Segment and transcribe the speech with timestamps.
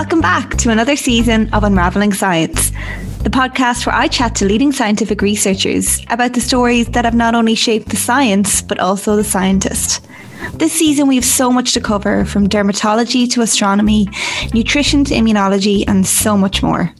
[0.00, 2.70] Welcome back to another season of Unraveling Science,
[3.18, 7.34] the podcast where I chat to leading scientific researchers about the stories that have not
[7.34, 10.08] only shaped the science, but also the scientist.
[10.54, 14.08] This season, we have so much to cover from dermatology to astronomy,
[14.54, 16.90] nutrition to immunology, and so much more.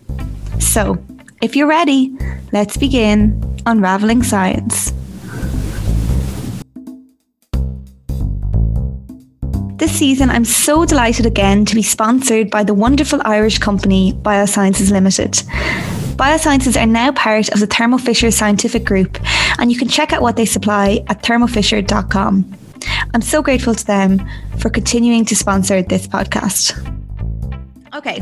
[0.58, 1.02] So,
[1.40, 2.14] if you're ready,
[2.52, 4.92] let's begin Unraveling Science.
[9.80, 14.90] This season, I'm so delighted again to be sponsored by the wonderful Irish company Biosciences
[14.90, 15.32] Limited.
[16.18, 19.18] Biosciences are now part of the Thermo Fisher Scientific Group,
[19.58, 22.58] and you can check out what they supply at thermofisher.com.
[23.14, 24.20] I'm so grateful to them
[24.58, 26.76] for continuing to sponsor this podcast.
[27.94, 28.20] Okay,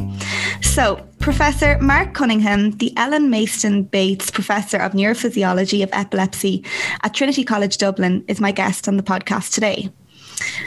[0.63, 6.65] so Professor Mark Cunningham, the Ellen Mayston Bates Professor of Neurophysiology of Epilepsy
[7.03, 9.91] at Trinity College Dublin, is my guest on the podcast today.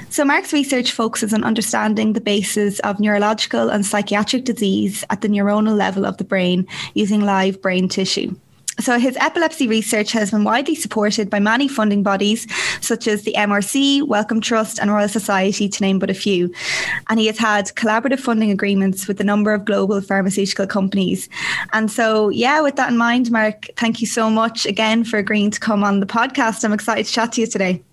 [0.09, 5.27] So, Mark's research focuses on understanding the basis of neurological and psychiatric disease at the
[5.27, 8.35] neuronal level of the brain using live brain tissue.
[8.79, 12.47] So, his epilepsy research has been widely supported by many funding bodies,
[12.81, 16.51] such as the MRC, Wellcome Trust, and Royal Society, to name but a few.
[17.09, 21.29] And he has had collaborative funding agreements with a number of global pharmaceutical companies.
[21.73, 25.51] And so, yeah, with that in mind, Mark, thank you so much again for agreeing
[25.51, 26.63] to come on the podcast.
[26.63, 27.83] I'm excited to chat to you today.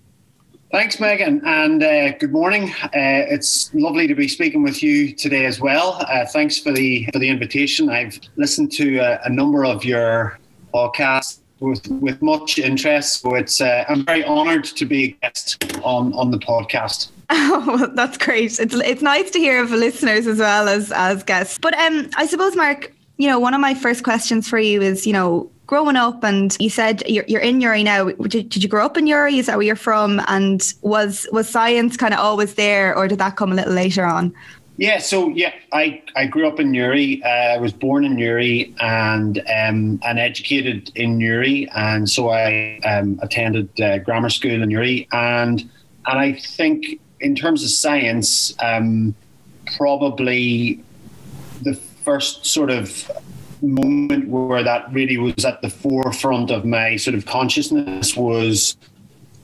[0.71, 2.71] Thanks, Megan, and uh, good morning.
[2.83, 5.97] Uh, it's lovely to be speaking with you today as well.
[6.07, 7.89] Uh, thanks for the for the invitation.
[7.89, 10.37] I've listened to a, a number of your
[10.71, 13.21] podcasts with with much interest.
[13.21, 17.09] So it's uh, I'm very honoured to be a guest on on the podcast.
[17.31, 18.59] Oh, that's great.
[18.59, 21.57] It's it's nice to hear of listeners as well as as guests.
[21.59, 25.05] But um, I suppose, Mark, you know, one of my first questions for you is,
[25.05, 28.09] you know, growing up and you said you're, you're in Newry now.
[28.09, 29.37] Did, did you grow up in Newry?
[29.37, 30.19] Is that where you're from?
[30.27, 34.03] And was was science kind of always there or did that come a little later
[34.03, 34.33] on?
[34.77, 37.21] Yeah, so yeah, I, I grew up in Newry.
[37.23, 42.79] Uh, I was born in Newry and um, and educated in Newry, and so I
[42.83, 45.07] um, attended uh, grammar school in Newry.
[45.11, 45.69] And
[46.07, 49.13] and I think in terms of science, um,
[49.77, 50.81] probably
[51.61, 53.11] the first sort of
[53.61, 58.77] moment where that really was at the forefront of my sort of consciousness was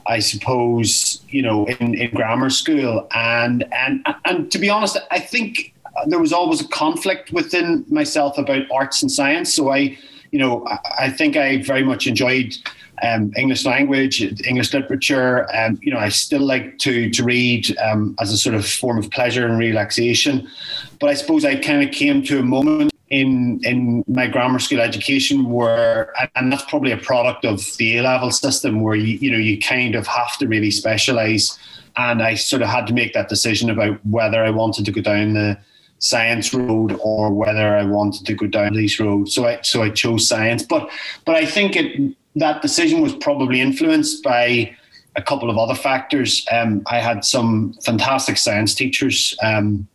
[0.08, 5.20] I suppose you know in, in grammar school and and and to be honest I
[5.20, 5.74] think
[6.08, 9.98] there was always a conflict within myself about arts and science so I
[10.32, 10.66] you know
[10.98, 12.56] I think I very much enjoyed
[13.04, 15.54] um, English language, English literature.
[15.54, 18.98] Um, you know, I still like to to read um, as a sort of form
[18.98, 20.48] of pleasure and relaxation.
[21.02, 24.82] But I suppose I kind of came to a moment in in my grammar school
[24.82, 29.32] education where and that's probably a product of the A level system where you you
[29.32, 31.58] know you kind of have to really specialize.
[31.98, 35.02] And I sort of had to make that decision about whether I wanted to go
[35.02, 35.58] down the
[36.00, 39.90] science road or whether I wanted to go down these roads so I so I
[39.90, 40.64] chose science.
[40.64, 40.90] But
[41.24, 44.76] but I think it that decision was probably influenced by
[45.16, 46.46] a couple of other factors.
[46.52, 49.88] Um, I had some fantastic science teachers um,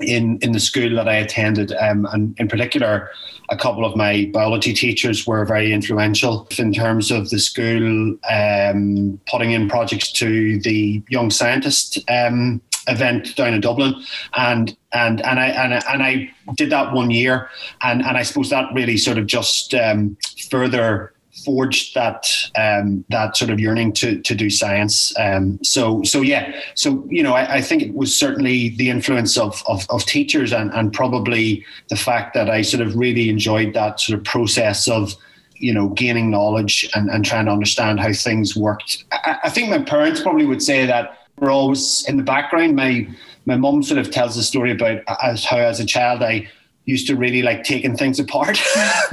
[0.00, 3.10] in in the school that I attended, um, and in particular,
[3.50, 9.20] a couple of my biology teachers were very influential in terms of the school um,
[9.26, 13.94] putting in projects to the Young Scientist um, event down in Dublin,
[14.36, 17.48] and and and I and I, and I did that one year,
[17.82, 20.16] and and I suppose that really sort of just um,
[20.50, 21.13] further
[21.44, 25.12] forged that um, that sort of yearning to to do science.
[25.18, 29.36] Um, so so yeah, so you know, I, I, think it was certainly the influence
[29.36, 33.74] of of, of teachers and and probably the fact that I sort of really enjoyed
[33.74, 35.14] that sort of process of
[35.56, 39.04] you know gaining knowledge and, and trying to understand how things worked.
[39.12, 42.76] I, I think my parents probably would say that we're always in the background.
[42.76, 43.08] My
[43.46, 46.48] my mum sort of tells a story about as how as a child I
[46.86, 48.60] used to really like taking things apart,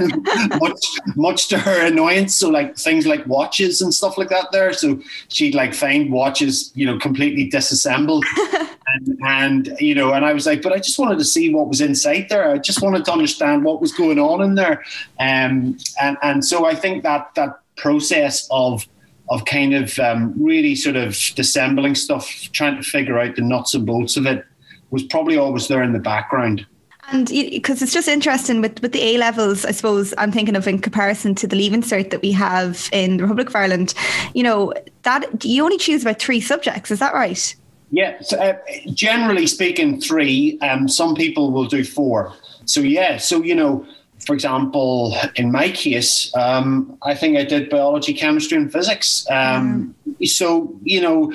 [0.60, 0.84] much
[1.16, 2.34] much to her annoyance.
[2.34, 4.72] So like things like watches and stuff like that there.
[4.72, 8.24] So she'd like find watches, you know, completely disassembled.
[8.86, 11.68] and, and you know, and I was like, but I just wanted to see what
[11.68, 12.50] was inside there.
[12.50, 14.84] I just wanted to understand what was going on in there.
[15.18, 18.86] Um, and and so I think that that process of
[19.30, 23.72] of kind of um, really sort of dissembling stuff, trying to figure out the nuts
[23.72, 24.44] and bolts of it,
[24.90, 26.66] was probably always there in the background.
[27.12, 30.66] And because it's just interesting with, with the A levels, I suppose I'm thinking of
[30.66, 33.92] in comparison to the Leaving Cert that we have in the Republic of Ireland,
[34.34, 34.72] you know,
[35.02, 37.54] that you only choose about three subjects, is that right?
[37.90, 38.56] Yeah, so, uh,
[38.94, 40.58] generally speaking, three.
[40.60, 42.32] Um, some people will do four.
[42.64, 43.86] So, yeah, so, you know,
[44.24, 49.26] for example, in my case, um, I think I did biology, chemistry, and physics.
[49.30, 50.28] Um, mm.
[50.28, 51.32] So, you know,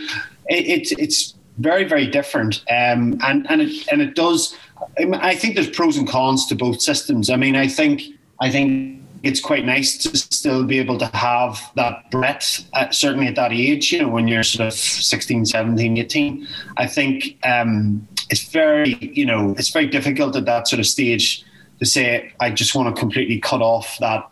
[0.48, 2.64] it, it, it's very, very different.
[2.70, 4.58] Um, and, and, it, and it does
[4.98, 7.30] I think there's pros and cons to both systems.
[7.30, 8.02] I mean, I think
[8.40, 13.28] I think it's quite nice to still be able to have that breadth, uh, certainly
[13.28, 16.48] at that age, you know, when you're sort of 16, 17, 18.
[16.78, 21.44] I think um, it's very, you know, it's very difficult at that sort of stage
[21.80, 24.30] to say, I just want to completely cut off that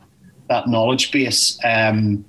[0.48, 1.58] that knowledge base.
[1.64, 2.24] Um,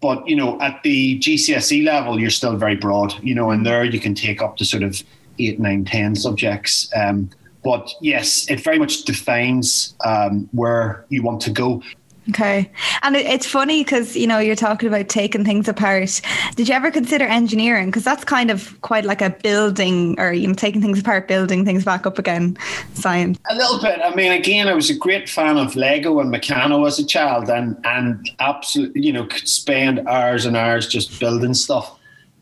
[0.00, 3.14] but you know, at the GCSE level, you're still very broad.
[3.22, 5.02] You know, and there you can take up to sort of
[5.38, 6.90] eight, nine, ten subjects.
[6.94, 7.30] Um,
[7.64, 11.82] but yes, it very much defines um, where you want to go.
[12.30, 12.70] Okay.
[13.02, 16.22] And it's funny because, you know, you're talking about taking things apart.
[16.56, 17.86] Did you ever consider engineering?
[17.86, 21.66] Because that's kind of quite like a building or, you know, taking things apart, building
[21.66, 22.56] things back up again
[22.94, 23.38] science.
[23.50, 24.00] A little bit.
[24.02, 27.50] I mean, again, I was a great fan of Lego and Meccano as a child
[27.50, 31.98] and, and absolutely, you know, could spend hours and hours just building stuff.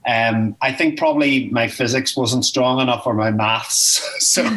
[0.06, 4.02] Um, I think probably my physics wasn't strong enough or my maths.
[4.26, 4.44] so,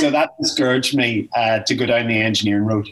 [0.00, 2.90] so that discouraged me uh, to go down the engineering route.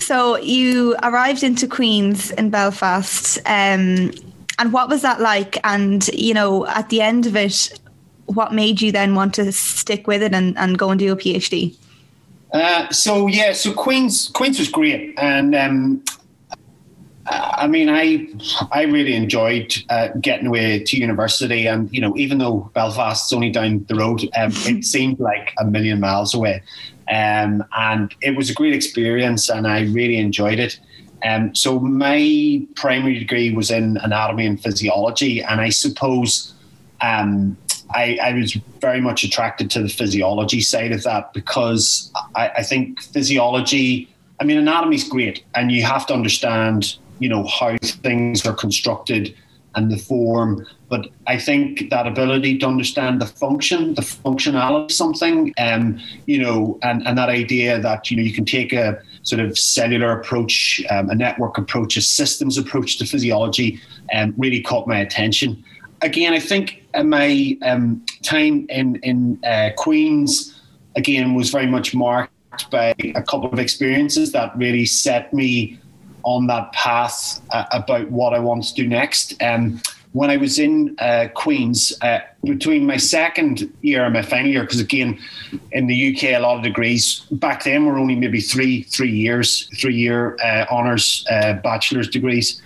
[0.00, 3.38] So you arrived into Queen's in Belfast.
[3.46, 4.12] Um,
[4.58, 5.58] and what was that like?
[5.64, 7.78] And, you know, at the end of it,
[8.26, 11.16] what made you then want to stick with it and, and go and do a
[11.16, 11.76] PhD?
[12.52, 16.02] Uh, so yeah, so Queens Queens was great, and um,
[17.28, 18.28] I mean, I
[18.72, 23.50] I really enjoyed uh, getting away to university, and you know, even though Belfast's only
[23.50, 26.62] down the road, um, it seemed like a million miles away.
[27.08, 30.78] Um, and it was a great experience, and I really enjoyed it.
[31.24, 36.52] Um, so my primary degree was in anatomy and physiology, and I suppose
[37.00, 37.56] um,
[37.94, 42.62] I, I, was very much attracted to the physiology side of that because I, I
[42.62, 44.08] think physiology.
[44.40, 48.54] I mean, anatomy is great, and you have to understand, you know, how things are
[48.54, 49.34] constructed
[49.76, 50.66] and the form.
[50.88, 56.38] But I think that ability to understand the function, the functionality of something, um, you
[56.38, 60.18] know, and, and that idea that, you know, you can take a sort of cellular
[60.18, 63.78] approach, um, a network approach, a systems approach to physiology,
[64.14, 65.62] um, really caught my attention.
[66.02, 70.58] Again, I think my um, time in, in uh, Queen's,
[70.94, 75.78] again, was very much marked by a couple of experiences that really set me
[76.26, 79.40] on that path uh, about what I want to do next.
[79.40, 79.80] Um,
[80.12, 84.62] when I was in uh, Queen's, uh, between my second year and my final year,
[84.62, 85.18] because again,
[85.72, 89.68] in the UK, a lot of degrees back then were only maybe three three years,
[89.78, 92.60] three year uh, honours uh, bachelor's degrees.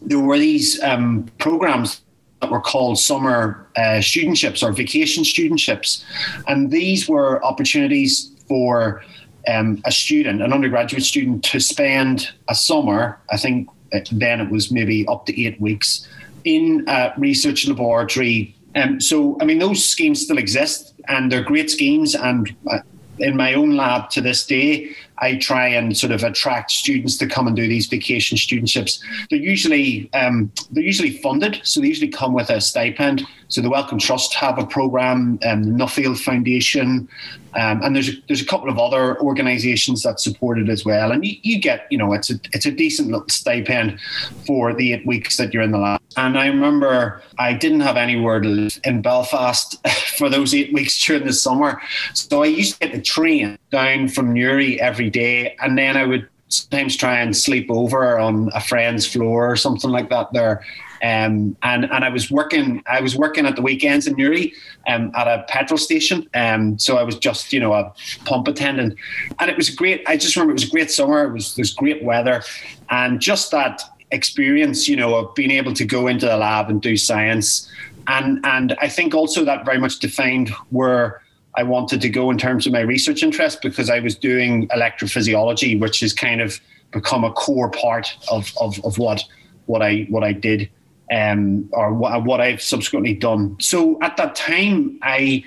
[0.00, 2.00] There were these um, programs
[2.40, 6.04] that were called summer uh, studentships or vacation studentships,
[6.46, 9.02] and these were opportunities for
[9.48, 13.68] um, a student, an undergraduate student, to spend a summer, I think
[14.10, 16.08] then it was maybe up to eight weeks,
[16.44, 18.54] in a research laboratory.
[18.74, 22.14] Um, so, I mean, those schemes still exist and they're great schemes.
[22.14, 22.78] And uh,
[23.18, 27.26] in my own lab to this day, I try and sort of attract students to
[27.26, 29.00] come and do these vacation studentships.
[29.30, 33.24] They're usually um, they're usually funded, so they usually come with a stipend.
[33.52, 37.06] So the Wellcome Trust have a program, um, the Nuffield Foundation,
[37.54, 41.12] um, and there's a, there's a couple of other organisations that support it as well.
[41.12, 44.00] And you, you, get you know it's a it's a decent little stipend
[44.46, 46.00] for the eight weeks that you're in the lab.
[46.16, 49.86] And I remember I didn't have anywhere to live in Belfast
[50.16, 51.78] for those eight weeks during the summer,
[52.14, 56.06] so I used to get the train down from Newry every day, and then I
[56.06, 60.64] would sometimes try and sleep over on a friend's floor or something like that there.
[61.02, 64.54] Um, and and I was working I was working at the weekends in Newry
[64.86, 66.28] um, at a petrol station.
[66.34, 67.92] Um, so I was just you know a
[68.24, 68.96] pump attendant,
[69.40, 70.04] and it was great.
[70.06, 71.24] I just remember it was a great summer.
[71.24, 72.44] It was there's great weather,
[72.90, 73.82] and just that
[74.12, 77.68] experience you know of being able to go into the lab and do science,
[78.06, 81.22] and and I think also that very much defined where
[81.54, 85.78] I wanted to go in terms of my research interest because I was doing electrophysiology,
[85.78, 86.60] which has kind of
[86.92, 89.24] become a core part of, of, of what
[89.66, 90.68] what I what I did
[91.12, 93.56] um, or what, what I've subsequently done.
[93.60, 95.44] So at that time, I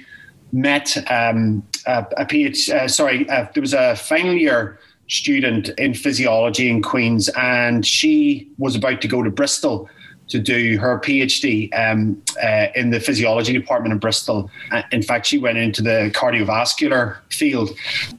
[0.52, 2.70] met um, a, a PhD.
[2.74, 8.50] Uh, sorry, uh, there was a final year student in physiology in Queens, and she
[8.58, 9.90] was about to go to Bristol
[10.27, 14.50] to do her PhD um, uh, in the physiology department in Bristol.
[14.72, 17.72] Uh, in fact, she went into the cardiovascular field,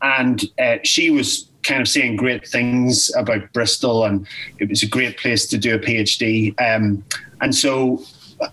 [0.02, 4.26] and uh, she was kind of saying great things about Bristol, and
[4.58, 6.54] it was a great place to do a PhD.
[6.60, 7.04] Um,
[7.40, 8.04] and so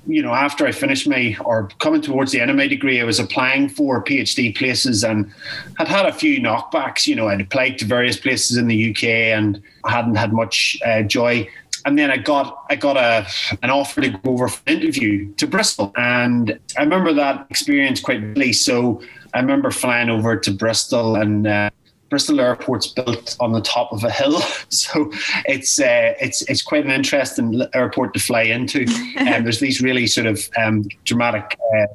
[0.07, 3.03] you know, after I finished my or coming towards the end of my degree, I
[3.03, 5.31] was applying for PhD places and
[5.77, 7.05] had had a few knockbacks.
[7.05, 11.01] You know, I'd applied to various places in the UK and hadn't had much uh,
[11.03, 11.49] joy
[11.85, 13.27] and then I got I got a
[13.61, 17.99] an offer to go over for an interview to Bristol, and I remember that experience
[17.99, 18.53] quite vividly.
[18.53, 19.01] So
[19.33, 21.47] I remember flying over to Bristol and.
[21.47, 21.69] Uh,
[22.09, 25.11] Bristol Airport's built on the top of a hill, so
[25.47, 28.85] it's uh, it's it's quite an interesting airport to fly into.
[29.17, 31.57] And um, there's these really sort of um, dramatic.
[31.75, 31.87] Uh,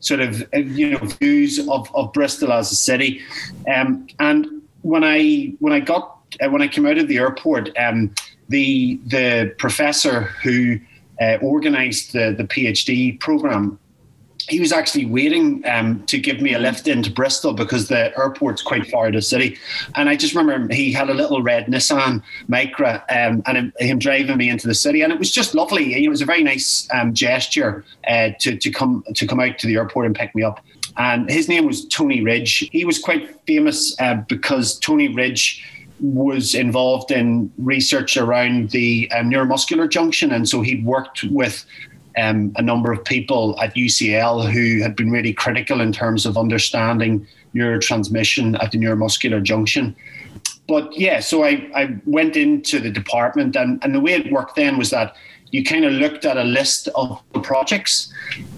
[0.00, 3.22] sort of uh, you know views of, of Bristol as a city,
[3.74, 4.46] um, and
[4.82, 8.14] when I when I got uh, when I came out of the airport, um,
[8.48, 10.78] the the professor who
[11.20, 13.78] uh, organised the the PhD program
[14.48, 18.62] he was actually waiting um, to give me a lift into Bristol because the airport's
[18.62, 19.58] quite far out of the city.
[19.94, 23.98] And I just remember he had a little red Nissan Micra um, and him, him,
[23.98, 25.02] driving me into the city.
[25.02, 26.04] And it was just lovely.
[26.04, 29.66] It was a very nice um, gesture uh, to, to, come, to come out to
[29.66, 30.60] the airport and pick me up.
[30.96, 32.68] And his name was Tony Ridge.
[32.72, 35.64] He was quite famous uh, because Tony Ridge
[36.02, 40.32] was involved in research around the um, neuromuscular junction.
[40.32, 41.64] And so he'd worked with
[42.18, 46.36] um, a number of people at UCL who had been really critical in terms of
[46.36, 49.94] understanding neurotransmission at the neuromuscular junction.
[50.66, 54.56] But yeah, so I, I went into the department, and, and the way it worked
[54.56, 55.16] then was that
[55.52, 58.12] you kind of looked at a list of projects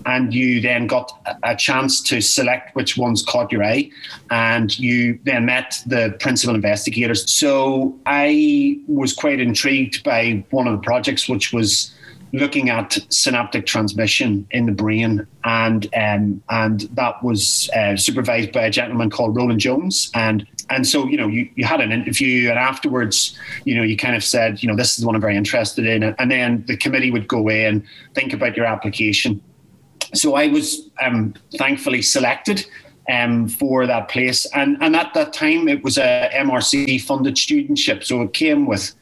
[0.06, 1.10] and you then got
[1.42, 3.90] a chance to select which ones caught your eye
[4.30, 7.30] and you then met the principal investigators.
[7.30, 11.92] So i was quite intrigued by one of the projects which was
[12.32, 18.62] looking at synaptic transmission in the brain, and um, and that was uh, supervised by
[18.62, 22.50] a gentleman called Roland Jones, and and so you know you, you had an interview,
[22.50, 25.36] and afterwards you know you kind of said you know this is one I'm very
[25.36, 29.40] interested in, and then the committee would go away and think about your application.
[30.14, 32.64] So I was um, thankfully selected
[33.10, 34.46] um, for that place.
[34.54, 38.04] And, and at that time, it was a MRC funded studentship.
[38.04, 38.94] So it came with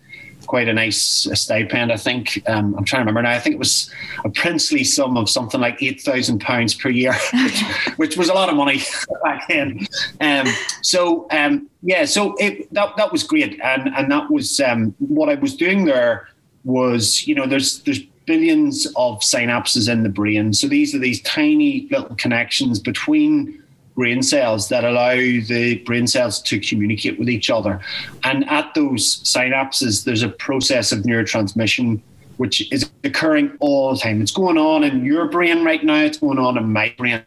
[0.47, 1.93] quite a nice stipend.
[1.93, 3.31] I think um, I'm trying to remember now.
[3.31, 3.91] I think it was
[4.25, 7.63] a princely sum of something like eight thousand pounds per year, which,
[7.97, 8.81] which, was a lot of money
[9.25, 9.87] back then.
[10.21, 10.47] Um,
[10.83, 15.29] so um, yeah, so it, that that was great, and and that was um, what
[15.29, 16.29] I was doing there
[16.65, 20.53] was you know there's there's billions of synapses in the brain.
[20.53, 23.62] So these are these tiny little connections between
[23.95, 27.81] brain cells that allow the brain cells to communicate with each other.
[28.25, 32.01] And at those synapses, there's a process of neurotransmission
[32.39, 34.21] which is occurring all the time.
[34.21, 37.23] It's going on in your brain right now, it's going on in my brain.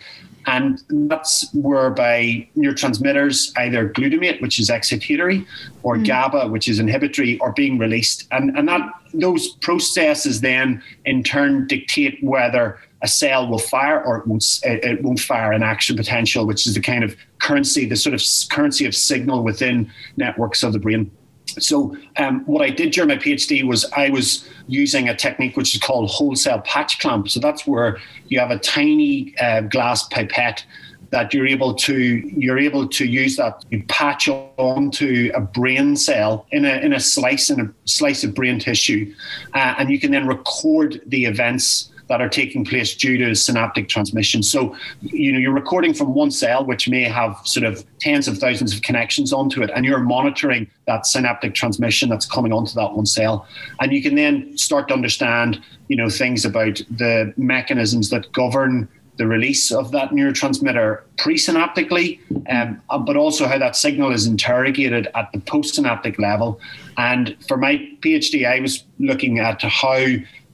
[0.47, 5.45] And that's whereby neurotransmitters, either glutamate, which is excitatory,
[5.81, 6.05] or mm.
[6.05, 8.27] GABA, which is inhibitory, are being released.
[8.31, 8.81] And, and that
[9.13, 15.03] those processes then in turn dictate whether a cell will fire or it won't, it
[15.03, 18.83] won't fire an action potential, which is the kind of currency, the sort of currency
[18.85, 21.11] of signal within networks of the brain.
[21.59, 25.75] So, um, what I did during my PhD was I was using a technique which
[25.75, 27.29] is called whole cell patch clamp.
[27.29, 30.65] So, that's where you have a tiny uh, glass pipette
[31.11, 31.95] that you're able to
[32.43, 36.99] you're able to use that you patch onto a brain cell in a in a
[36.99, 39.13] slice in a slice of brain tissue,
[39.53, 43.87] uh, and you can then record the events that are taking place due to synaptic
[43.89, 44.43] transmission.
[44.43, 48.37] So, you know, you're recording from one cell, which may have sort of tens of
[48.37, 52.93] thousands of connections onto it, and you're monitoring that synaptic transmission that's coming onto that
[52.93, 53.47] one cell.
[53.79, 58.87] And you can then start to understand, you know, things about the mechanisms that govern
[59.17, 62.19] the release of that neurotransmitter presynaptically,
[62.49, 66.59] um, uh, but also how that signal is interrogated at the postsynaptic level.
[66.97, 70.05] And for my PhD, I was looking at how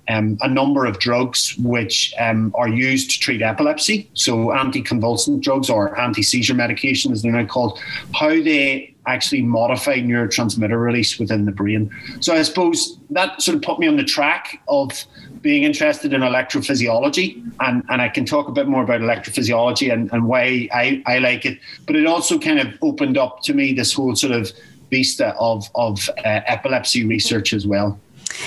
[0.10, 5.70] um, a number of drugs which um, are used to treat epilepsy, so anticonvulsant drugs
[5.70, 7.79] or anti seizure medication, as they're now called,
[8.13, 11.91] how they actually modify neurotransmitter release within the brain.
[12.20, 15.05] So I suppose that sort of put me on the track of
[15.41, 20.12] being interested in electrophysiology, and, and I can talk a bit more about electrophysiology and,
[20.13, 21.60] and why I, I like it.
[21.88, 24.51] But it also kind of opened up to me this whole sort of
[24.91, 28.00] vista of, of uh, epilepsy research as well.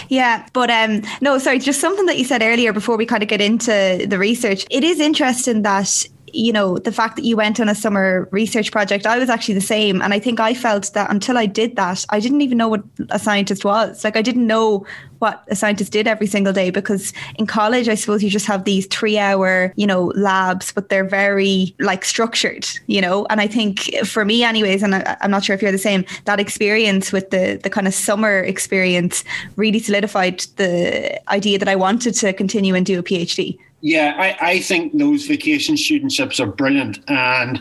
[0.09, 3.29] Yeah, but um, no, sorry, just something that you said earlier before we kind of
[3.29, 4.67] get into the research.
[4.71, 8.73] It is interesting that you know, the fact that you went on a summer research
[8.73, 10.03] project, I was actually the same.
[10.03, 12.83] And I think I felt that until I did that, I didn't even know what
[13.11, 14.05] a scientist was.
[14.05, 14.87] Like, I didn't know
[15.21, 18.65] what a scientist did every single day because in college, I suppose you just have
[18.65, 23.27] these three hour, you know, labs, but they're very like structured, you know.
[23.31, 26.05] And I think for me, anyways, and I, am not sure if you're the same,
[26.27, 29.25] that experience with the, the kind of summer experience
[29.57, 33.59] really solidified the idea that I wanted to continue and do a PhD.
[33.85, 37.61] Yeah, I, I think those vacation studentships are brilliant, and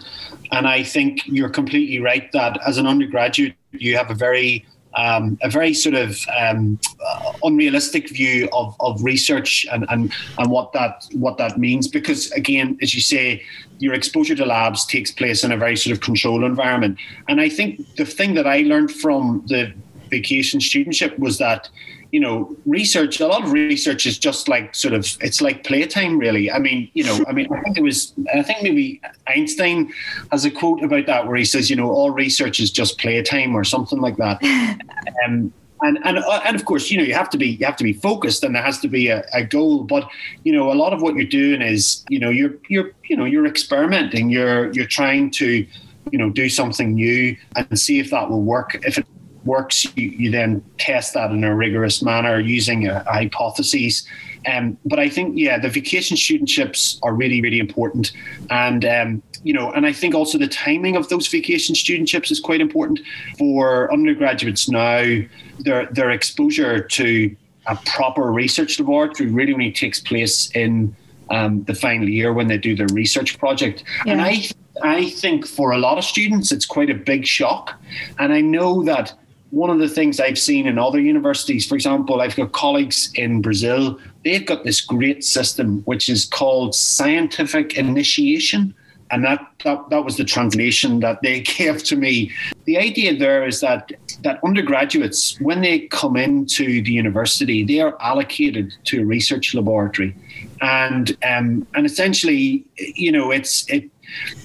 [0.54, 4.66] and I think you're completely right that as an undergraduate you have a very
[4.96, 10.50] um, a very sort of um, uh, unrealistic view of, of research and, and and
[10.50, 11.90] what that what that means.
[11.90, 13.44] Because again as you say
[13.80, 16.98] your exposure to labs takes place in a very sort of controlled environment.
[17.28, 19.74] And i think the thing that i learned from the
[20.10, 21.68] vacation studentship was that
[22.14, 26.20] you know, research, a lot of research is just like sort of, it's like playtime,
[26.20, 26.52] really.
[26.52, 29.92] I mean, you know, I mean, I think it was, I think maybe Einstein
[30.32, 33.56] has a quote about that where he says, you know, all research is just playtime
[33.56, 34.44] or something like that.
[35.26, 35.52] um,
[35.82, 37.84] and and uh, and of course, you know, you have to be you have to
[37.84, 39.84] be focused, and there has to be a, a goal.
[39.84, 40.08] But
[40.46, 43.26] you know, a lot of what you're doing is, you know, you're you're you know
[43.26, 44.30] you're experimenting.
[44.30, 45.68] You're you're trying to
[46.12, 48.76] you know do something new and see if that will work.
[48.86, 49.06] If it
[49.46, 54.06] works, you, you then test that in a rigorous manner using a, a hypothesis.
[54.46, 58.12] Um, but I think, yeah, the vacation studentships are really, really important.
[58.50, 62.40] And, um, you know, and I think also the timing of those vacation studentships is
[62.40, 63.00] quite important
[63.38, 65.22] for undergraduates now.
[65.60, 67.36] Their, their exposure to
[67.68, 70.96] a proper research laboratory really only takes place in
[71.30, 73.84] um, the final year when they do their research project.
[74.06, 74.14] Yeah.
[74.14, 74.44] And I
[74.82, 77.80] I think for a lot of students, it's quite a big shock.
[78.18, 79.14] And I know that
[79.54, 83.40] one of the things I've seen in other universities, for example, I've got colleagues in
[83.40, 88.74] Brazil, they've got this great system which is called scientific initiation.
[89.12, 92.32] And that, that, that was the translation that they gave to me.
[92.66, 93.92] The idea there is that
[94.24, 100.16] that undergraduates, when they come into the university, they are allocated to a research laboratory,
[100.62, 103.92] and um, and essentially, you know, it's it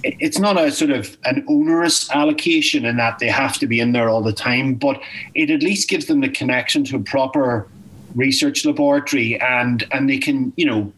[0.02, 3.92] it's not a sort of an onerous allocation in that they have to be in
[3.92, 5.00] there all the time, but
[5.34, 7.68] it at least gives them the connection to a proper
[8.14, 10.92] research laboratory and and they can you know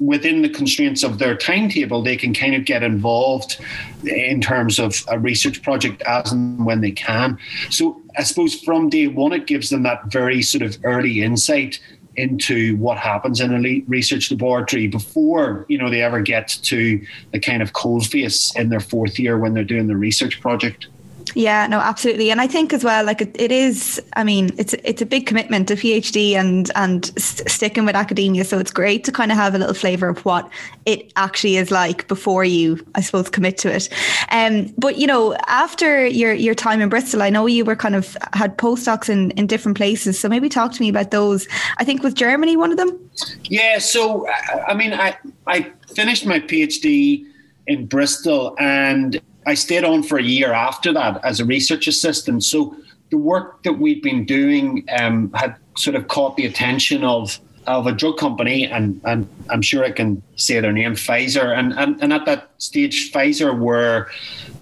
[0.00, 3.60] within the constraints of their timetable they can kind of get involved
[4.04, 7.38] in terms of a research project as and when they can.
[7.70, 11.80] So i suppose from day one it gives them that very sort of early insight
[12.16, 17.40] into what happens in a research laboratory before you know they ever get to the
[17.40, 20.86] kind of cold face in their fourth year when they're doing the research project.
[21.34, 22.30] Yeah, no, absolutely.
[22.30, 25.26] And I think as well, like it, it is, I mean, it's it's a big
[25.26, 28.44] commitment to PhD and and st- sticking with academia.
[28.44, 30.48] So it's great to kind of have a little flavor of what
[30.86, 33.88] it actually is like before you, I suppose, commit to it.
[34.30, 37.96] Um, but you know, after your your time in Bristol, I know you were kind
[37.96, 40.18] of had postdocs in in different places.
[40.18, 41.48] So maybe talk to me about those.
[41.78, 43.10] I think was Germany one of them.
[43.44, 43.78] Yeah.
[43.78, 44.28] So
[44.68, 47.26] I mean, I I finished my PhD
[47.66, 52.44] in Bristol and I stayed on for a year after that as a research assistant.
[52.44, 52.76] So
[53.10, 57.86] the work that we'd been doing um, had sort of caught the attention of of
[57.86, 61.56] a drug company, and, and I'm sure I can say their name, Pfizer.
[61.58, 64.10] And, and, and at that stage, Pfizer were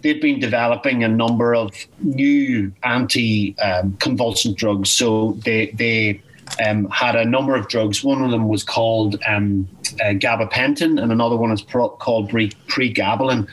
[0.03, 4.91] they'd been developing a number of new anti-convulsant um, drugs.
[4.91, 6.23] So they they
[6.65, 8.05] um, had a number of drugs.
[8.05, 9.69] One of them was called um,
[10.01, 13.49] uh, gabapentin, and another one is pro- called pregabalin.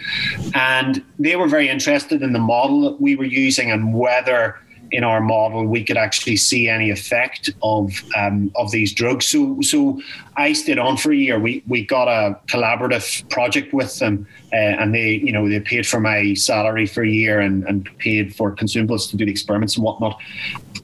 [0.54, 4.60] And they were very interested in the model that we were using and whether
[4.92, 9.28] in our model we could actually see any effect of um, of these drugs.
[9.28, 10.02] So so
[10.36, 11.40] I stayed on for a year.
[11.40, 15.86] We we got a collaborative project with them, uh, and they you know they paid
[15.88, 19.76] for my salary for a year and, and paid for consumables to do the experiments
[19.76, 20.20] and whatnot.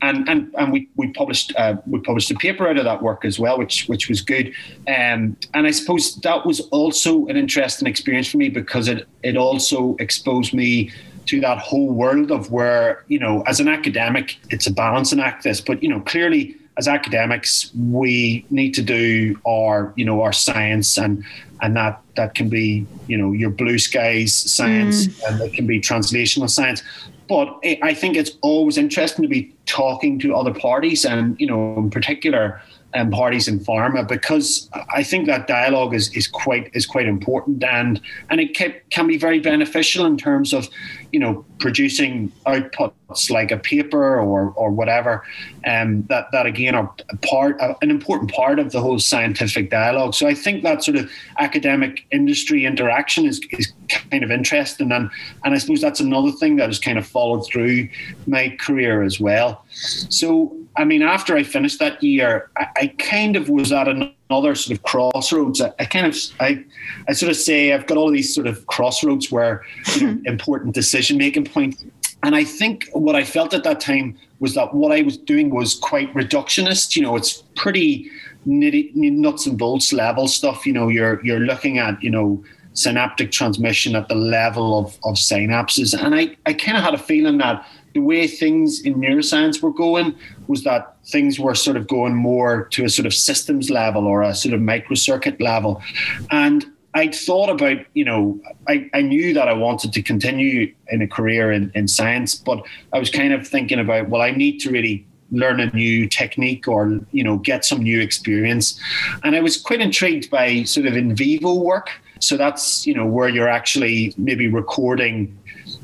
[0.01, 3.25] And and and we we published uh, we published a paper out of that work
[3.25, 4.53] as well, which which was good.
[4.87, 9.37] Um, and I suppose that was also an interesting experience for me because it it
[9.37, 10.91] also exposed me
[11.25, 15.43] to that whole world of where, you know, as an academic, it's a balancing act
[15.43, 20.33] this, but, you know, clearly as academics, we need to do our, you know, our
[20.33, 21.23] science and,
[21.61, 25.31] and that, that can be, you know, your blue skies science mm.
[25.31, 26.83] and it can be translational science.
[27.27, 31.77] But I think it's always interesting to be talking to other parties and, you know,
[31.77, 32.61] in particular,
[32.95, 37.63] um, parties in pharma because I think that dialogue is, is quite is quite important
[37.63, 40.69] and and it can, can be very beneficial in terms of
[41.11, 45.23] you know producing outputs like a paper or or whatever
[45.67, 50.13] um, that that again are part an important part of the whole scientific dialogue.
[50.13, 55.09] So I think that sort of academic industry interaction is, is kind of interesting and
[55.43, 57.89] and I suppose that's another thing that has kind of followed through
[58.25, 59.65] my career as well.
[59.69, 64.55] So I mean, after I finished that year, I, I kind of was at another
[64.55, 65.61] sort of crossroads.
[65.61, 66.63] I, I, kind of, I,
[67.07, 69.63] I sort of say I've got all these sort of crossroads where
[69.95, 70.27] you know, mm-hmm.
[70.27, 71.83] important decision making points.
[72.23, 75.49] And I think what I felt at that time was that what I was doing
[75.49, 76.95] was quite reductionist.
[76.95, 78.09] You know, it's pretty
[78.47, 80.65] nitty, nuts and bolts level stuff.
[80.65, 85.15] You know, you're you're looking at you know synaptic transmission at the level of, of
[85.15, 85.97] synapses.
[85.97, 89.71] And I, I kind of had a feeling that the way things in neuroscience were
[89.71, 90.13] going
[90.47, 94.21] was that things were sort of going more to a sort of systems level or
[94.21, 95.81] a sort of microcircuit level.
[96.29, 101.01] And I'd thought about, you know, I, I knew that I wanted to continue in
[101.01, 104.59] a career in, in science, but I was kind of thinking about, well, I need
[104.59, 108.79] to really learn a new technique or you know get some new experience
[109.23, 113.07] and i was quite intrigued by sort of in vivo work so that's you know
[113.07, 115.35] where you're actually maybe recording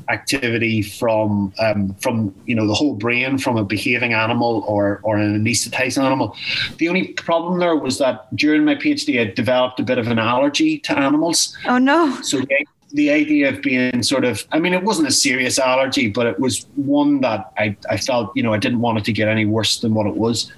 [0.08, 5.16] activity from um, from you know the whole brain from a behaving animal or or
[5.16, 6.36] an anesthetized animal.
[6.78, 10.18] The only problem there was that during my PhD, I developed a bit of an
[10.18, 11.56] allergy to animals.
[11.66, 12.20] Oh no!
[12.22, 16.08] So the, the idea of being sort of, I mean, it wasn't a serious allergy,
[16.08, 19.12] but it was one that I I felt you know I didn't want it to
[19.12, 20.52] get any worse than what it was.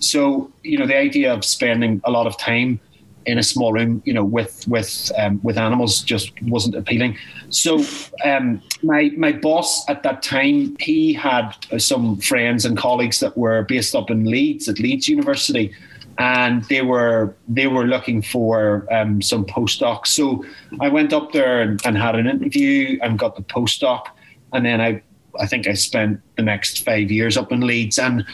[0.00, 2.80] So you know the idea of spending a lot of time
[3.26, 7.16] in a small room, you know, with with um, with animals just wasn't appealing.
[7.50, 7.84] So
[8.24, 13.62] um, my my boss at that time, he had some friends and colleagues that were
[13.62, 15.72] based up in Leeds at Leeds University,
[16.18, 20.08] and they were they were looking for um, some postdocs.
[20.08, 20.44] So
[20.80, 24.06] I went up there and, and had an interview and got the postdoc,
[24.52, 25.02] and then I
[25.38, 28.24] I think I spent the next five years up in Leeds and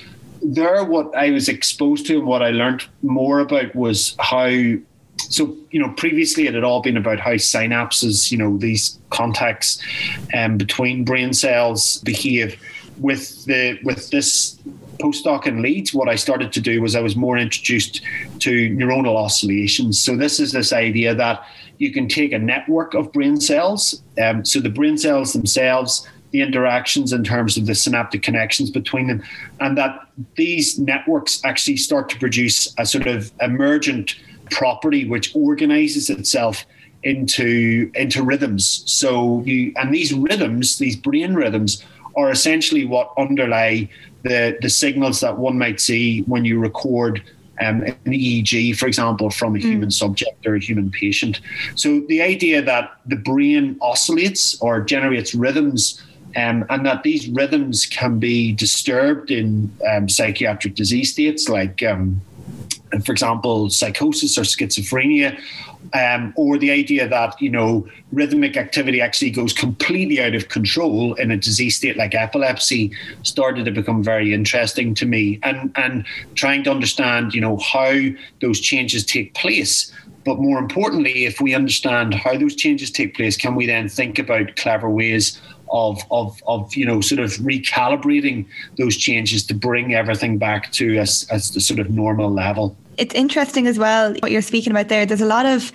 [0.54, 4.48] there, what I was exposed to and what I learned more about was how.
[5.18, 9.82] So you know, previously it had all been about how synapses, you know, these contacts
[10.34, 12.60] um, between brain cells behave.
[12.98, 14.56] With the with this
[14.98, 18.00] postdoc in Leeds, what I started to do was I was more introduced
[18.40, 20.00] to neuronal oscillations.
[20.00, 21.44] So this is this idea that
[21.78, 24.02] you can take a network of brain cells.
[24.22, 29.06] Um, so the brain cells themselves the interactions in terms of the synaptic connections between
[29.06, 29.22] them,
[29.60, 34.16] and that these networks actually start to produce a sort of emergent
[34.50, 36.66] property which organizes itself
[37.04, 38.82] into into rhythms.
[38.86, 41.82] So you and these rhythms, these brain rhythms,
[42.16, 43.88] are essentially what underlie
[44.22, 47.22] the the signals that one might see when you record
[47.60, 49.62] um, an EEG, for example, from a mm.
[49.62, 51.40] human subject or a human patient.
[51.74, 56.02] So the idea that the brain oscillates or generates rhythms
[56.36, 62.20] um, and that these rhythms can be disturbed in um, psychiatric disease states like, um,
[63.04, 65.40] for example, psychosis or schizophrenia.
[65.94, 71.14] Um, or the idea that you know rhythmic activity actually goes completely out of control
[71.14, 72.90] in a disease state like epilepsy
[73.22, 77.94] started to become very interesting to me and and trying to understand you know how
[78.40, 79.92] those changes take place
[80.24, 84.18] but more importantly if we understand how those changes take place can we then think
[84.18, 88.46] about clever ways of of of you know sort of recalibrating
[88.78, 92.76] those changes to bring everything back to as as the sort of normal level.
[92.98, 95.04] It's interesting as well what you're speaking about there.
[95.04, 95.70] There's a lot of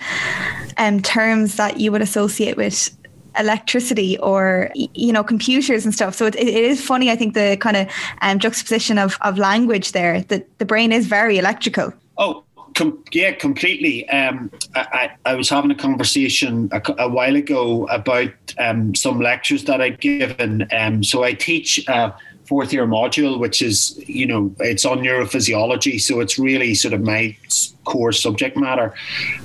[0.76, 2.90] um, terms that you would associate with
[3.38, 7.56] electricity or you know computers and stuff so it, it is funny i think the
[7.60, 7.88] kind of
[8.20, 13.32] um, juxtaposition of, of language there that the brain is very electrical oh Com- yeah,
[13.32, 14.08] completely.
[14.08, 19.64] Um, I, I, was having a conversation a, a while ago about um, some lectures
[19.64, 20.66] that I'd given.
[20.72, 26.00] Um, so I teach a fourth year module, which is, you know, it's on neurophysiology.
[26.00, 27.36] So it's really sort of my
[27.84, 28.94] core subject matter.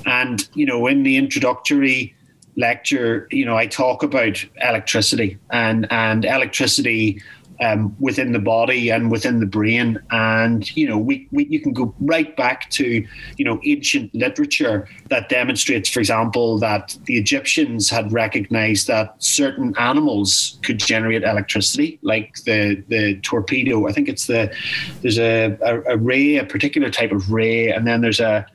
[0.05, 2.15] And, you know, in the introductory
[2.55, 7.21] lecture, you know, I talk about electricity and, and electricity
[7.61, 9.99] um, within the body and within the brain.
[10.11, 13.05] And you know, we, we you can go right back to
[13.37, 19.75] you know ancient literature that demonstrates, for example, that the Egyptians had recognized that certain
[19.77, 23.87] animals could generate electricity, like the the torpedo.
[23.87, 24.53] I think it's the
[25.01, 28.45] there's a, a, a ray, a particular type of ray, and then there's a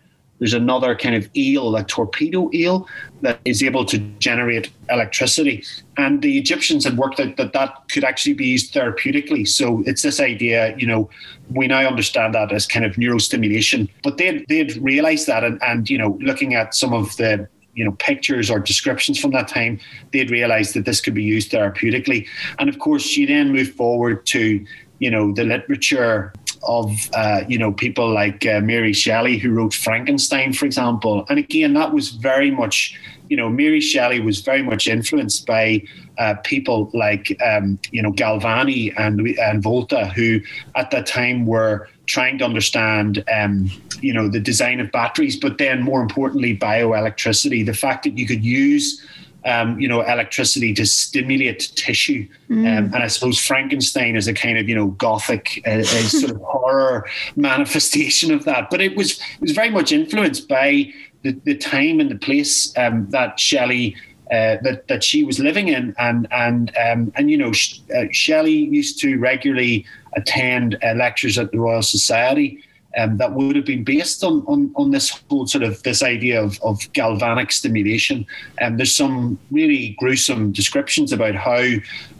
[0.43, 2.89] there's another kind of eel, a torpedo eel,
[3.21, 5.63] that is able to generate electricity.
[5.97, 9.47] And the Egyptians had worked out that that could actually be used therapeutically.
[9.47, 11.09] So it's this idea, you know,
[11.51, 13.89] we now understand that as kind of neurostimulation.
[14.03, 17.85] But they'd, they'd realized that, and, and, you know, looking at some of the you
[17.85, 19.81] know pictures or descriptions from that time
[20.13, 22.29] they'd realized that this could be used therapeutically
[22.59, 24.63] and of course she then moved forward to
[24.99, 29.75] you know the literature of uh, you know people like uh, Mary Shelley who wrote
[29.75, 31.25] Frankenstein, for example.
[31.29, 32.99] And again, that was very much
[33.29, 35.83] you know Mary Shelley was very much influenced by
[36.19, 40.41] uh, people like um, you know Galvani and and Volta, who
[40.75, 43.71] at that time were trying to understand um,
[44.01, 48.27] you know the design of batteries, but then more importantly bioelectricity, the fact that you
[48.27, 49.05] could use
[49.45, 52.29] um, you know, electricity to stimulate tissue.
[52.49, 52.59] Mm.
[52.59, 56.41] Um, and I suppose Frankenstein is a kind of, you know, gothic, uh, sort of
[56.45, 58.71] horror manifestation of that.
[58.71, 62.77] But it was it was very much influenced by the, the time and the place
[62.77, 63.97] um, that Shelley
[64.31, 67.53] uh, that that she was living in, and and um, and you know,
[67.95, 69.85] uh, Shelley used to regularly
[70.17, 72.63] attend uh, lectures at the Royal Society.
[72.97, 76.43] Um, that would have been based on, on, on this whole sort of this idea
[76.43, 78.27] of, of galvanic stimulation.
[78.59, 81.63] And um, there's some really gruesome descriptions about how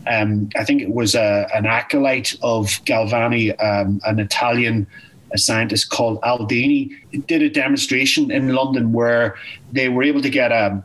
[0.07, 4.87] um, I think it was a, an acolyte of Galvani, um, an Italian
[5.33, 6.91] a scientist called Aldini,
[7.27, 9.37] did a demonstration in London where
[9.73, 10.83] they were able to get a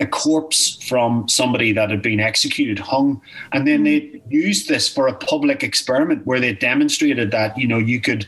[0.00, 3.20] a corpse from somebody that had been executed, hung,
[3.52, 7.78] and then they used this for a public experiment where they demonstrated that you know
[7.78, 8.26] you could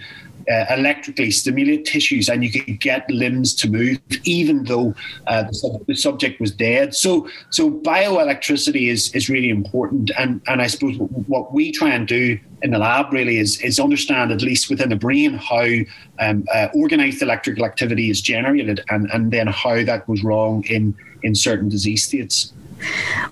[0.50, 4.94] uh, electrically stimulate tissues and you could get limbs to move even though
[5.26, 6.94] uh, the, the, subject was dead.
[6.94, 12.06] So, so bioelectricity is is really important, and and I suppose what we try and
[12.06, 15.66] do in the lab really is is understand at least within the brain how
[16.20, 20.94] um, uh, organized electrical activity is generated, and and then how that goes wrong in
[21.22, 22.52] in certain disease states.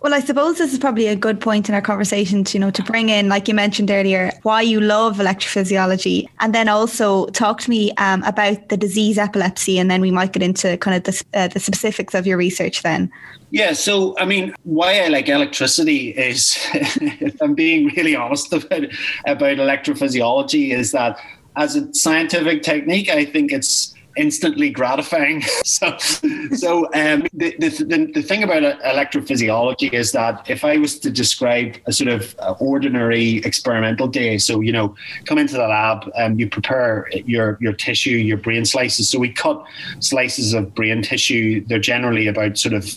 [0.02, 2.70] Well, I suppose this is probably a good point in our conversation to, you know,
[2.70, 7.60] to bring in, like you mentioned earlier, why you love electrophysiology, and then also talk
[7.62, 11.04] to me um, about the disease epilepsy, and then we might get into kind of
[11.04, 13.10] the, uh, the specifics of your research then.
[13.50, 18.84] Yeah, so I mean, why I like electricity is, if I'm being really honest about
[19.26, 21.18] about electrophysiology, is that
[21.56, 25.42] as a scientific technique, I think it's instantly gratifying.
[25.64, 25.96] so,
[26.56, 31.76] so um, the, the, the thing about electrophysiology is that if I was to describe
[31.86, 36.38] a sort of uh, ordinary experimental day, so you know, come into the lab, um,
[36.38, 39.08] you prepare your your tissue, your brain slices.
[39.08, 39.64] So we cut
[40.00, 41.64] slices of brain tissue.
[41.66, 42.88] They're generally about sort of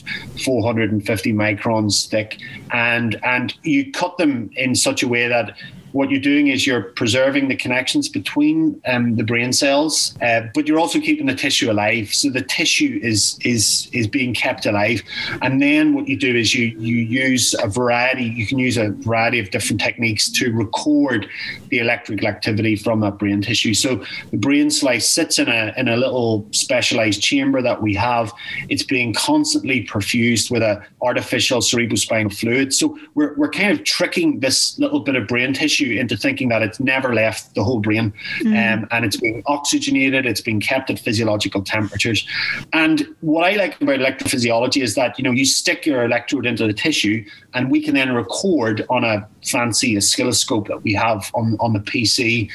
[0.44, 2.40] 450 microns thick,
[2.72, 5.56] and and you cut them in such a way that
[5.92, 10.68] what you're doing is you're preserving the connections between um, the brain cells, uh, but
[10.68, 12.14] you're also keeping the tissue alive.
[12.14, 15.02] So the tissue is is is being kept alive.
[15.42, 18.26] And then what you do is you you use a variety.
[18.26, 21.28] You can use a variety of different techniques to record
[21.70, 23.74] the electrical activity from that brain tissue.
[23.74, 28.32] So the brain slice sits in a in a little specialized chamber that we have.
[28.70, 32.74] It's being constantly perfused with a artificial cerebrospinal fluid.
[32.74, 36.50] So we're we're kind of tricking this little bit of brain tissue tissue into thinking
[36.50, 38.48] that it's never left the whole brain mm.
[38.48, 42.28] um, and it's being oxygenated, it's being kept at physiological temperatures.
[42.74, 46.68] And what I like about electrophysiology is that, you know, you stick your electrode into
[46.68, 51.58] the tissue and we can then record on a fancy oscilloscope that we have on,
[51.60, 52.50] on the PC.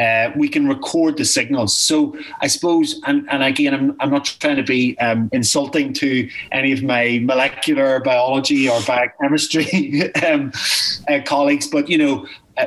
[0.00, 1.76] Uh, we can record the signals.
[1.76, 6.28] So I suppose, and, and again, I'm, I'm not trying to be um, insulting to
[6.52, 10.52] any of my molecular biology or biochemistry um,
[11.08, 12.26] uh, colleagues, but you know,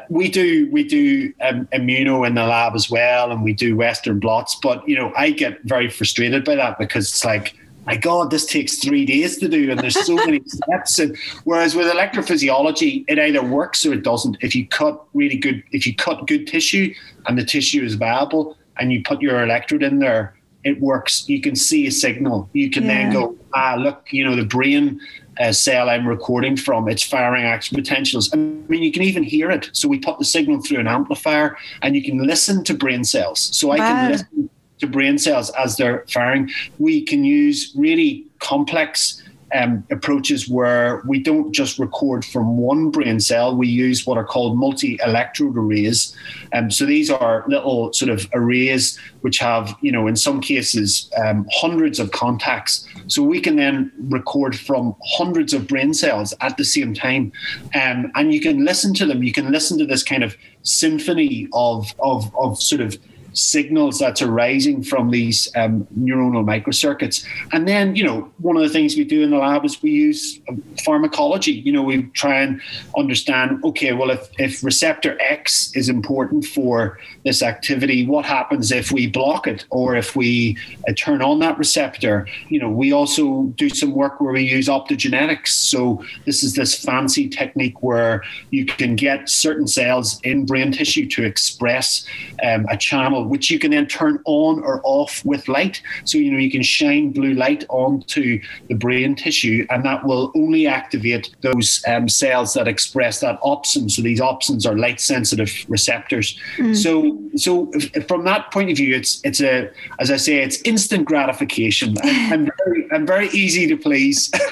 [0.09, 4.19] we do we do um, immuno in the lab as well, and we do Western
[4.19, 4.55] blots.
[4.61, 8.45] But you know, I get very frustrated by that because it's like, my God, this
[8.45, 10.99] takes three days to do, and there's so many steps.
[10.99, 14.37] And whereas with electrophysiology, it either works or it doesn't.
[14.41, 16.93] If you cut really good, if you cut good tissue
[17.27, 21.27] and the tissue is viable, and you put your electrode in there, it works.
[21.27, 22.49] You can see a signal.
[22.53, 23.09] You can yeah.
[23.09, 24.99] then go, ah, look, you know, the brain
[25.39, 28.31] uh, cell I'm recording from, it's firing action potentials.
[28.33, 29.69] I mean, you can even hear it.
[29.73, 33.39] So we put the signal through an amplifier and you can listen to brain cells.
[33.55, 36.49] So I can listen to brain cells as they're firing.
[36.79, 43.19] We can use really complex um, approaches where we don't just record from one brain
[43.19, 46.15] cell, we use what are called multi electrode arrays.
[46.53, 51.09] Um, so these are little sort of arrays which have, you know, in some cases,
[51.23, 52.87] um, hundreds of contacts.
[53.07, 57.31] So we can then record from hundreds of brain cells at the same time.
[57.73, 59.23] Um, and you can listen to them.
[59.23, 62.97] You can listen to this kind of symphony of, of, of sort of
[63.33, 67.25] signals that's arising from these um, neuronal microcircuits.
[67.51, 69.91] And then, you know, one of the things we do in the lab is we
[69.91, 71.51] use um, pharmacology.
[71.51, 72.61] You know, we try and
[72.97, 78.91] understand, okay, well, if, if receptor X is important for this activity, what happens if
[78.91, 80.57] we block it or if we
[80.87, 82.27] uh, turn on that receptor?
[82.49, 85.49] You know, we also do some work where we use optogenetics.
[85.49, 91.07] So this is this fancy technique where you can get certain cells in brain tissue
[91.09, 92.05] to express
[92.43, 95.81] um, a channel which you can then turn on or off with light.
[96.05, 100.31] So, you know, you can shine blue light onto the brain tissue, and that will
[100.35, 103.89] only activate those um, cells that express that opsin.
[103.89, 106.39] So, these opsins are light sensitive receptors.
[106.57, 106.75] Mm.
[106.75, 107.71] So, so
[108.07, 111.95] from that point of view, it's it's a as I say, it's instant gratification.
[112.03, 114.31] I'm very I'm very easy to please.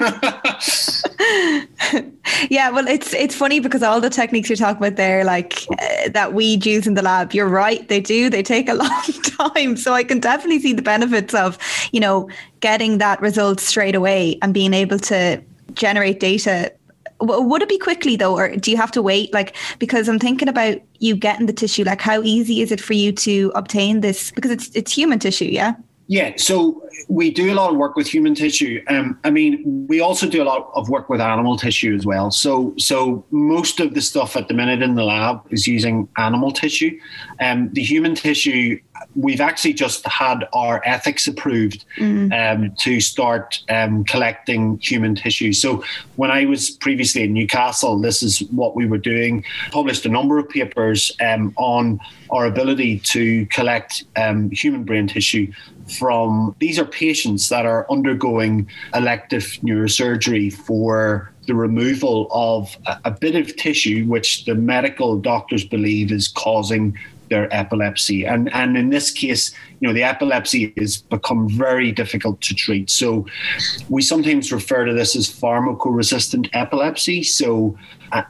[2.50, 6.08] yeah, well, it's it's funny because all the techniques you're talking about there, like uh,
[6.10, 8.28] that we use in the lab, you're right, they do.
[8.30, 9.02] They take a long
[9.38, 9.76] time.
[9.76, 11.58] So I can definitely see the benefits of,
[11.92, 12.28] you know,
[12.60, 15.42] getting that result straight away and being able to
[15.74, 16.72] generate data
[17.22, 19.32] would it be quickly though or do you have to wait?
[19.32, 22.94] Like because i'm thinking about you getting the tissue like how easy is it for
[22.94, 24.30] you to obtain this?
[24.32, 25.74] Because it's it's human tissue yeah
[26.12, 28.82] yeah, so we do a lot of work with human tissue.
[28.88, 32.30] Um, I mean, we also do a lot of work with animal tissue as well.
[32.30, 36.52] So, so most of the stuff at the minute in the lab is using animal
[36.52, 37.00] tissue.
[37.40, 38.78] Um, the human tissue,
[39.16, 42.30] we've actually just had our ethics approved mm.
[42.30, 45.54] um, to start um, collecting human tissue.
[45.54, 45.82] So,
[46.16, 49.46] when I was previously in Newcastle, this is what we were doing.
[49.70, 55.50] Published a number of papers um, on our ability to collect um, human brain tissue
[55.98, 63.34] from these are patients that are undergoing elective neurosurgery for the removal of a, bit
[63.34, 66.96] of tissue which the medical doctors believe is causing
[67.32, 68.26] their epilepsy.
[68.26, 72.90] And and in this case, you know, the epilepsy has become very difficult to treat.
[72.90, 73.26] So
[73.88, 77.22] we sometimes refer to this as pharmacoresistant epilepsy.
[77.22, 77.78] So
[78.12, 78.22] uh,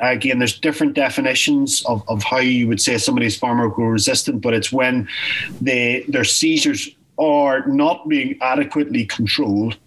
[0.00, 4.72] again, there's different definitions of, of how you would say somebody is pharmacoresistant, but it's
[4.72, 5.06] when
[5.60, 9.78] they their seizures are not being adequately controlled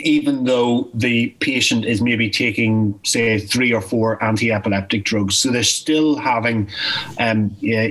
[0.00, 5.36] even though the patient is maybe taking, say, three or four anti-epileptic drugs.
[5.36, 6.68] So they're still having
[7.18, 7.88] um, yeah,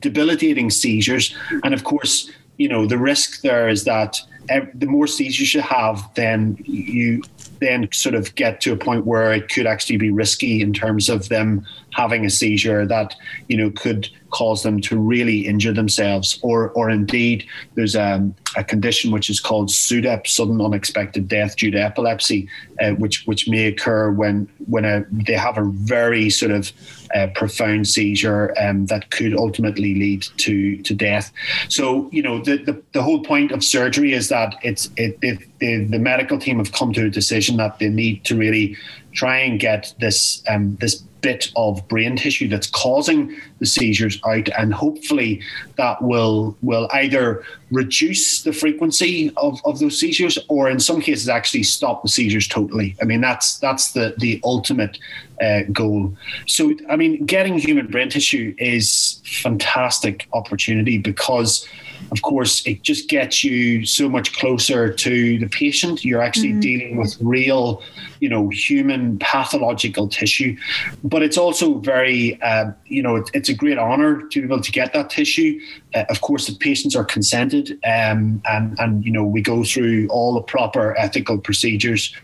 [0.00, 1.34] debilitating seizures.
[1.64, 5.60] And of course, you know, the risk there is that eh, the more seizures you
[5.62, 7.22] have, then you
[7.60, 11.08] then sort of get to a point where it could actually be risky in terms
[11.08, 13.16] of them having a seizure that
[13.48, 18.64] you know could cause them to really injure themselves, or or indeed there's a, a
[18.64, 22.48] condition which is called SUDEP, sudden unexpected death due to epilepsy,
[22.80, 26.72] uh, which which may occur when when a, they have a very sort of
[27.14, 31.32] uh, profound seizure um, that could ultimately lead to to death.
[31.68, 35.38] So you know the the, the whole point of surgery is that it's it, it
[35.58, 38.76] the, the medical team have come to a decision that they need to really
[39.12, 44.48] try and get this um, this bit of brain tissue that's causing the seizures out
[44.58, 45.40] and hopefully
[45.76, 51.28] that will will either reduce the frequency of, of those seizures or in some cases
[51.28, 52.96] actually stop the seizures totally.
[53.02, 54.98] I mean that's that's the the ultimate
[55.42, 56.16] uh, goal.
[56.46, 61.66] So i mean getting human brain tissue is fantastic opportunity because
[62.10, 66.04] of course, it just gets you so much closer to the patient.
[66.04, 66.60] You're actually mm-hmm.
[66.60, 67.82] dealing with real,
[68.20, 70.56] you know, human pathological tissue.
[71.04, 74.60] But it's also very, uh, you know, it, it's a great honor to be able
[74.60, 75.60] to get that tissue.
[75.94, 80.08] Uh, of course, the patients are consented, um, and and you know we go through
[80.08, 82.14] all the proper ethical procedures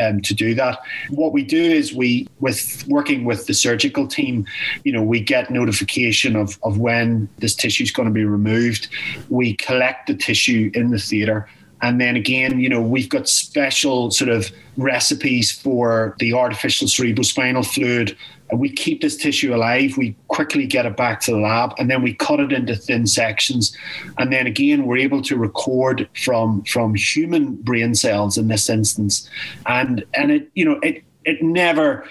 [0.00, 0.78] um, to do that.
[1.10, 4.46] What we do is we, with working with the surgical team,
[4.84, 8.88] you know, we get notification of of when this tissue is going to be removed
[9.28, 11.48] we collect the tissue in the theatre.
[11.80, 17.66] And then again, you know, we've got special sort of recipes for the artificial cerebrospinal
[17.66, 18.16] fluid.
[18.52, 19.96] And we keep this tissue alive.
[19.96, 23.06] We quickly get it back to the lab, and then we cut it into thin
[23.06, 23.74] sections.
[24.18, 29.26] And then again, we're able to record from from human brain cells in this instance.
[29.64, 32.06] And and it, you know, it it never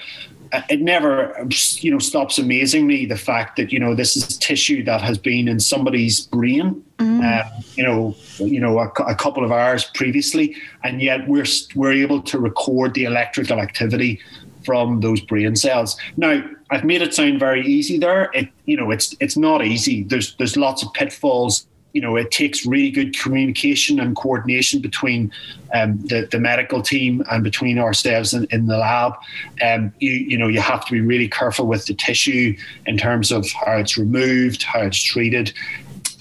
[0.69, 4.83] it never you know stops amazing me the fact that you know this is tissue
[4.83, 7.23] that has been in somebody's brain mm.
[7.23, 11.93] uh, you know you know a, a, couple of hours previously and yet we're we're
[11.93, 14.19] able to record the electrical activity
[14.63, 15.97] from those brain cells.
[16.17, 18.29] Now i've made it sound very easy there.
[18.33, 20.03] It you know it's it's not easy.
[20.03, 21.67] There's there's lots of pitfalls.
[21.93, 25.29] You know, it takes really good communication and coordination between
[25.73, 29.15] um, the, the medical team and between ourselves in, in the lab.
[29.61, 33.29] Um, you, you know, you have to be really careful with the tissue in terms
[33.29, 35.51] of how it's removed, how it's treated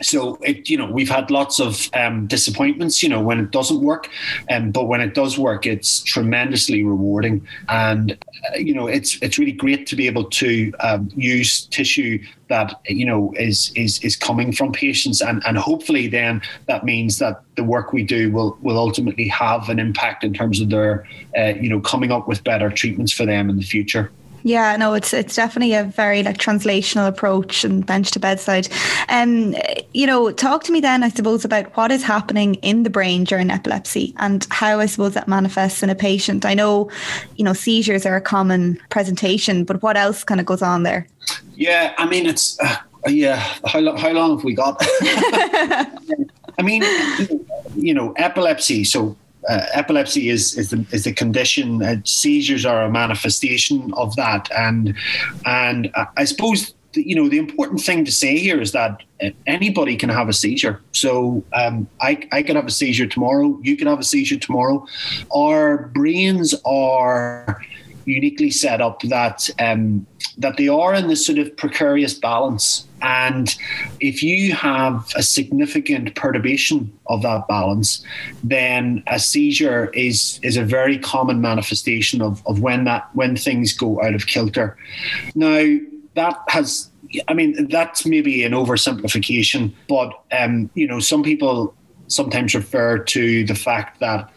[0.02, 3.80] so it you know we've had lots of um, disappointments you know when it doesn't
[3.80, 4.08] work.
[4.50, 7.46] Um, but when it does work it's tremendously rewarding.
[7.68, 12.22] And uh, you know it's it's really great to be able to um, use tissue
[12.48, 15.20] that you know is is is coming from patients.
[15.20, 19.68] And and hopefully then that means that the work we do will will ultimately have
[19.68, 23.26] an impact in terms of their uh, you know coming up with better treatments for
[23.26, 24.10] them in the future
[24.42, 28.68] yeah, no, it's it's definitely a very like translational approach and bench to bedside.
[29.08, 29.54] Um,
[29.92, 33.24] you know, talk to me then, I suppose, about what is happening in the brain
[33.24, 36.44] during epilepsy and how I suppose that manifests in a patient.
[36.44, 36.90] I know,
[37.36, 41.06] you know, seizures are a common presentation, but what else kind of goes on there?
[41.54, 42.76] Yeah, I mean, it's uh,
[43.06, 43.36] yeah.
[43.66, 44.78] How how long have we got?
[46.58, 46.82] I mean,
[47.74, 48.84] you know, epilepsy.
[48.84, 49.16] So
[49.48, 51.82] uh, epilepsy is is the, is the condition.
[51.82, 54.94] Uh, seizures are a manifestation of that, and
[55.44, 59.02] and I suppose you know, the important thing to say here is that
[59.46, 60.80] anybody can have a seizure.
[60.92, 63.58] So um, I, I could have a seizure tomorrow.
[63.62, 64.86] You can have a seizure tomorrow.
[65.34, 67.62] Our brains are
[68.06, 70.06] uniquely set up that um,
[70.38, 72.86] that they are in this sort of precarious balance.
[73.02, 73.54] And
[74.00, 78.04] if you have a significant perturbation of that balance,
[78.44, 83.72] then a seizure is is a very common manifestation of, of when that when things
[83.72, 84.76] go out of kilter.
[85.34, 85.76] Now
[86.14, 86.90] that has
[87.28, 91.74] I mean that's maybe an oversimplification, but um, you know some people
[92.08, 94.30] sometimes refer to the fact that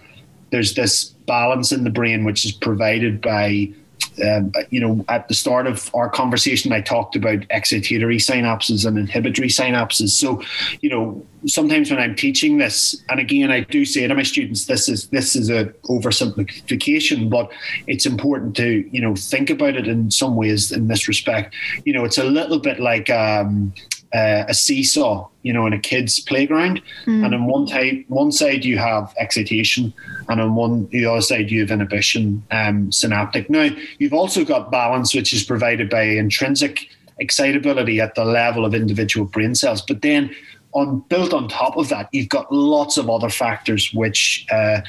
[0.52, 3.74] there's this balance in the brain which is provided by
[4.22, 8.98] um, you know, at the start of our conversation, I talked about excitatory synapses and
[8.98, 10.10] inhibitory synapses.
[10.10, 10.42] So,
[10.82, 14.66] you know, sometimes when I'm teaching this, and again, I do say to my students,
[14.66, 17.52] this is this is a oversimplification, but
[17.88, 21.56] it's important to you know think about it in some ways in this respect.
[21.86, 23.74] You know, it's a little bit like um,
[24.14, 26.82] uh, a seesaw, you know, in a kid's playground.
[27.06, 27.26] Mm.
[27.26, 29.94] And on one type, one side you have excitation,
[30.30, 33.50] and on one the other side you have inhibition, um, synaptic.
[33.50, 36.88] Now you've also got balance, which is provided by intrinsic
[37.20, 39.82] excitability at the level of individual brain cells.
[39.82, 40.36] But then
[40.74, 44.82] on built on top of that, you've got lots of other factors which uh,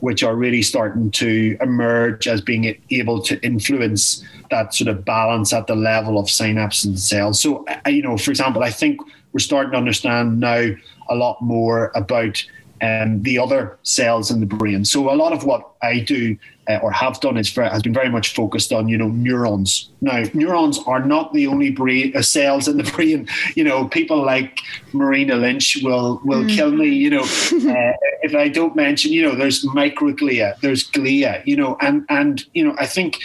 [0.00, 5.52] which are really starting to emerge as being able to influence that sort of balance
[5.52, 7.40] at the level of synapses and cells.
[7.40, 9.00] So, you know, for example, I think
[9.32, 10.70] we're starting to understand now
[11.08, 12.44] a lot more about
[12.82, 14.84] um, the other cells in the brain.
[14.84, 16.36] So, a lot of what I do
[16.70, 19.90] uh, or have done is very, has been very much focused on you know neurons.
[20.00, 23.28] Now, neurons are not the only brain uh, cells in the brain.
[23.54, 24.60] You know, people like
[24.92, 26.54] Marina Lynch will will mm.
[26.54, 26.88] kill me.
[26.88, 27.92] You know, uh,
[28.22, 31.44] if I don't mention, you know, there's microglia, there's glia.
[31.46, 33.18] You know, and and you know, I think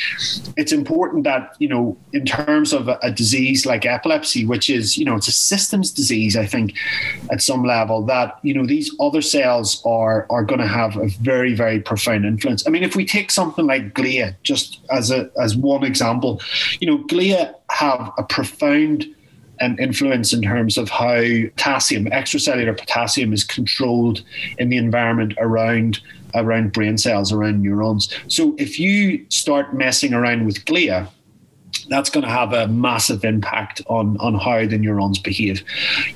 [0.57, 4.97] it's important that you know, in terms of a, a disease like epilepsy, which is
[4.97, 6.35] you know, it's a systems disease.
[6.35, 6.73] I think
[7.31, 11.07] at some level that you know these other cells are are going to have a
[11.21, 12.67] very very profound influence.
[12.67, 16.41] I mean, if we take something like glia, just as a as one example,
[16.79, 19.05] you know, glia have a profound
[19.61, 21.21] um, influence in terms of how
[21.55, 24.23] potassium, extracellular potassium, is controlled
[24.57, 25.99] in the environment around
[26.33, 28.13] around brain cells, around neurons.
[28.27, 31.09] So if you start messing around with glia,
[31.89, 35.63] that's going to have a massive impact on on how the neurons behave.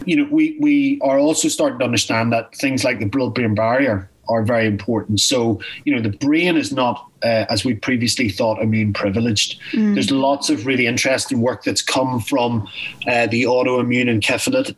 [0.06, 4.10] You know, we we are also starting to understand that things like the blood-brain barrier
[4.30, 5.20] are very important.
[5.20, 9.60] So, you know, the brain is not, uh, as we previously thought, immune privileged.
[9.72, 9.96] Mm.
[9.96, 12.68] There's lots of really interesting work that's come from
[13.08, 14.10] uh, the autoimmune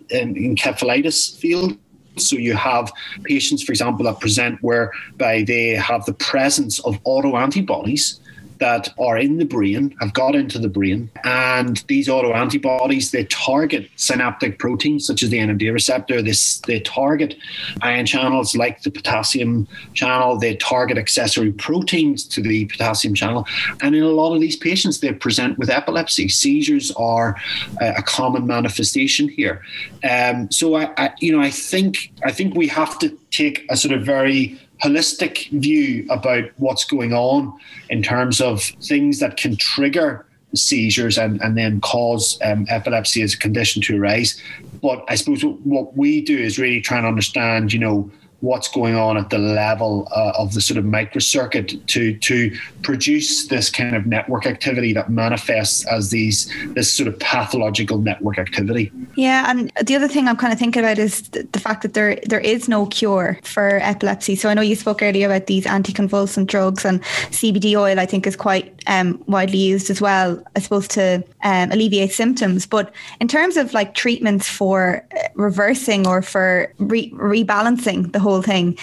[0.09, 1.77] encephalitis field.
[2.17, 2.91] So you have
[3.23, 8.20] patients, for example, that present whereby they have the presence of autoantibodies
[8.61, 13.89] that are in the brain, have got into the brain, and these autoantibodies they target
[13.95, 16.21] synaptic proteins such as the NMDA receptor.
[16.21, 17.35] This they target
[17.81, 20.37] ion channels like the potassium channel.
[20.37, 23.47] They target accessory proteins to the potassium channel,
[23.81, 26.29] and in a lot of these patients, they present with epilepsy.
[26.29, 27.35] Seizures are
[27.81, 29.63] uh, a common manifestation here.
[30.07, 33.75] Um, so I, I, you know, I think I think we have to take a
[33.75, 37.53] sort of very holistic view about what's going on
[37.89, 43.33] in terms of things that can trigger seizures and, and then cause um, epilepsy as
[43.33, 44.41] a condition to arise.
[44.81, 48.11] But I suppose what we do is really try and understand, you know,
[48.41, 53.47] what's going on at the level uh, of the sort of microcircuit to to produce
[53.47, 58.91] this kind of network activity that manifests as these this sort of pathological network activity.
[59.15, 62.19] Yeah, and the other thing I'm kind of thinking about is the fact that there
[62.25, 64.35] there is no cure for epilepsy.
[64.35, 67.99] So I know you spoke earlier about these anticonvulsant drugs and CBD oil.
[67.99, 72.65] I think is quite um, widely used as well, I suppose, to um, alleviate symptoms.
[72.65, 78.30] But in terms of like treatments for uh, reversing or for re- rebalancing the whole
[78.31, 78.77] whole thing.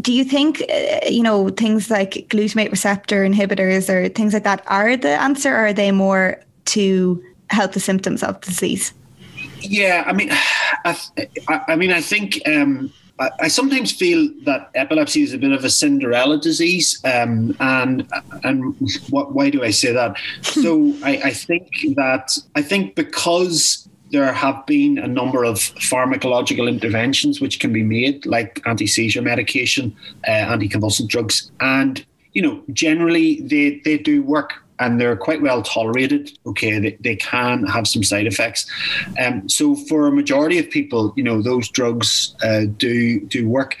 [0.00, 4.62] Do you think, uh, you know, things like glutamate receptor inhibitors or things like that
[4.66, 8.92] are the answer, or are they more to help the symptoms of the disease?
[9.60, 10.28] Yeah, I mean,
[10.84, 10.96] I,
[11.68, 12.40] I mean, I think.
[12.46, 18.06] Um, I, sometimes feel that epilepsy is a bit of a Cinderella disease, um, and
[18.44, 18.76] and
[19.08, 20.18] what, why do I say that?
[20.42, 26.68] so I, I think that I think because there have been a number of pharmacological
[26.68, 29.96] interventions which can be made, like anti seizure medication,
[30.26, 35.62] uh, anticonvulsant drugs, and you know generally they they do work and they're quite well
[35.62, 36.38] tolerated.
[36.46, 38.66] Okay, they, they can have some side effects.
[39.18, 43.76] Um, so for a majority of people, you know, those drugs uh, do do work.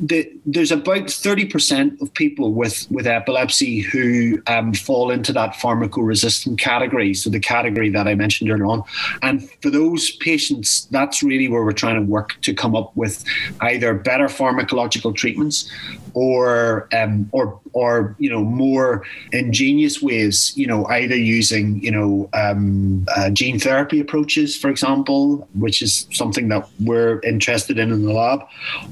[0.00, 5.54] The, there's about thirty percent of people with with epilepsy who um, fall into that
[5.54, 7.14] pharmacoresistant category.
[7.14, 8.82] So the category that I mentioned earlier on,
[9.22, 13.24] and for those patients, that's really where we're trying to work to come up with
[13.60, 15.70] either better pharmacological treatments
[16.18, 22.28] or um, or or you know more ingenious ways you know either using you know
[22.32, 28.02] um, uh, gene therapy approaches for example which is something that we're interested in in
[28.04, 28.40] the lab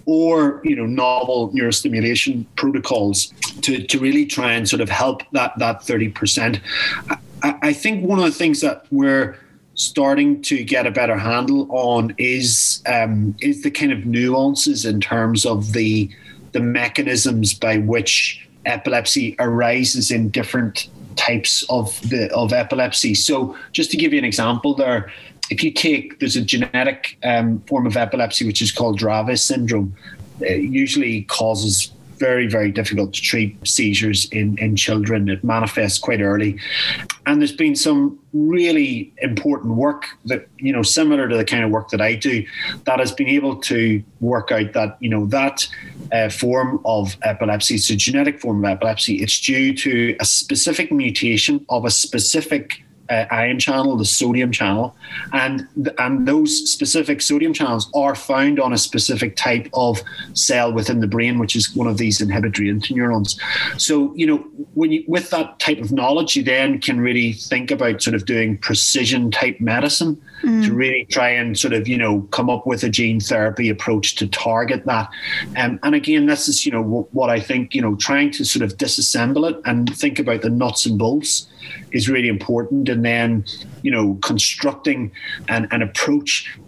[0.04, 5.52] or you know novel neurostimulation protocols to, to really try and sort of help that
[5.58, 6.60] that 30%
[7.42, 9.36] I, I think one of the things that we're
[9.74, 15.00] starting to get a better handle on is um, is the kind of nuances in
[15.00, 16.08] terms of the
[16.56, 23.14] the mechanisms by which epilepsy arises in different types of the of epilepsy.
[23.14, 25.12] So, just to give you an example, there,
[25.50, 29.94] if you take there's a genetic um, form of epilepsy which is called Dravet syndrome.
[30.40, 35.28] It usually causes very, very difficult to treat seizures in, in children.
[35.28, 36.58] It manifests quite early.
[37.26, 41.70] And there's been some really important work that, you know, similar to the kind of
[41.70, 42.46] work that I do,
[42.84, 45.66] that has been able to work out that, you know, that
[46.12, 50.92] uh, form of epilepsy, it's a genetic form of epilepsy, it's due to a specific
[50.92, 54.96] mutation of a specific uh, ion channel, the sodium channel,
[55.32, 55.66] and
[55.98, 60.00] and those specific sodium channels are found on a specific type of
[60.34, 63.40] cell within the brain, which is one of these inhibitory interneurons.
[63.80, 64.38] So you know,
[64.74, 68.24] when you with that type of knowledge, you then can really think about sort of
[68.24, 70.64] doing precision type medicine mm.
[70.64, 74.16] to really try and sort of you know come up with a gene therapy approach
[74.16, 75.08] to target that.
[75.56, 78.44] Um, and again, this is you know w- what I think you know trying to
[78.44, 81.46] sort of disassemble it and think about the nuts and bolts
[81.92, 82.88] is really important.
[82.88, 83.44] And then,
[83.82, 85.12] you know, constructing
[85.48, 86.58] an, an approach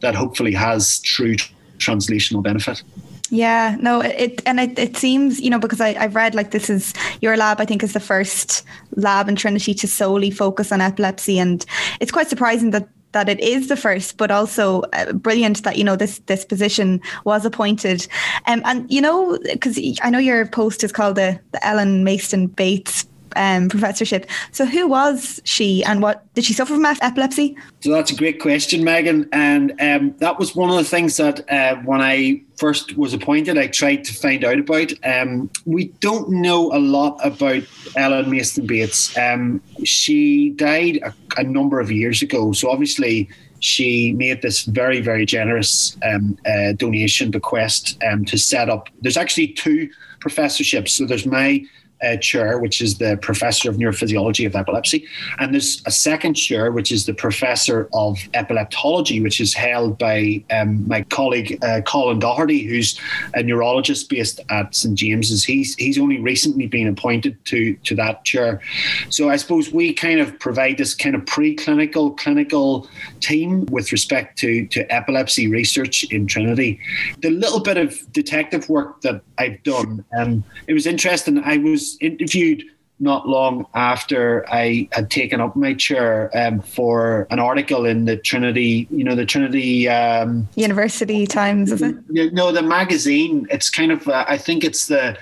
[0.00, 1.36] that hopefully has true
[1.78, 2.82] translational benefit.
[3.30, 6.70] Yeah, no, it and it, it seems, you know, because I, I've read like this
[6.70, 8.64] is your lab, I think is the first
[8.96, 11.38] lab in Trinity to solely focus on epilepsy.
[11.38, 11.64] And
[12.00, 15.84] it's quite surprising that that it is the first, but also uh, brilliant that you
[15.84, 18.06] know this this position was appointed.
[18.46, 22.54] Um, and you know, because I know your post is called the the Ellen Mayston
[22.54, 23.06] Bates
[23.36, 24.28] um, professorship.
[24.52, 27.56] So, who was she, and what did she suffer from epilepsy?
[27.80, 31.48] So that's a great question, Megan, and um, that was one of the things that
[31.50, 34.92] uh, when I first was appointed, I tried to find out about.
[35.04, 37.62] Um, we don't know a lot about
[37.96, 39.16] Ellen Mayston Bates.
[39.16, 43.28] Um, she died a, a number of years ago, so obviously
[43.60, 48.88] she made this very, very generous um, uh, donation bequest um, to set up.
[49.00, 50.94] There's actually two professorships.
[50.94, 51.64] So there's my
[52.02, 55.06] uh, chair, which is the professor of neurophysiology of epilepsy,
[55.38, 60.42] and there's a second chair, which is the professor of epileptology, which is held by
[60.50, 62.98] um, my colleague uh, Colin Doherty, who's
[63.34, 65.44] a neurologist based at St James's.
[65.44, 68.60] He's he's only recently been appointed to to that chair,
[69.08, 72.88] so I suppose we kind of provide this kind of preclinical clinical
[73.20, 76.80] team with respect to to epilepsy research in Trinity.
[77.20, 81.38] The little bit of detective work that I've done, um, it was interesting.
[81.38, 82.64] I was interviewed
[83.00, 88.16] not long after I had taken up my chair um, for an article in the
[88.16, 91.94] Trinity, you know, the Trinity um, University Times, is it?
[92.10, 93.46] You no, know, the magazine.
[93.50, 95.16] It's kind of, uh, I think it's the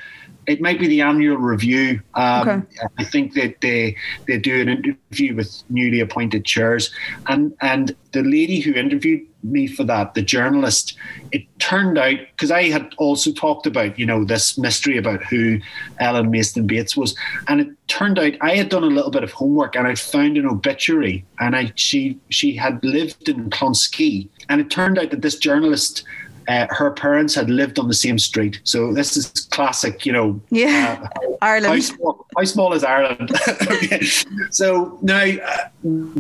[0.47, 2.01] it might be the annual review.
[2.15, 2.63] Um, okay.
[2.99, 3.97] I think that they
[4.27, 6.91] they do an interview with newly appointed chairs,
[7.27, 10.97] and and the lady who interviewed me for that, the journalist,
[11.33, 15.59] it turned out because I had also talked about you know this mystery about who
[15.99, 17.17] Ellen Mayston Bates was,
[17.49, 20.37] and it turned out I had done a little bit of homework and I found
[20.37, 25.23] an obituary, and I she she had lived in Clonskeagh, and it turned out that
[25.23, 26.05] this journalist
[26.49, 28.61] uh, her parents had lived on the same street.
[28.65, 30.41] So this is classic, you know.
[30.51, 31.75] Yeah, uh, Ireland.
[31.75, 33.31] How small, how small is Ireland?
[33.73, 34.01] okay.
[34.51, 35.69] So now, uh,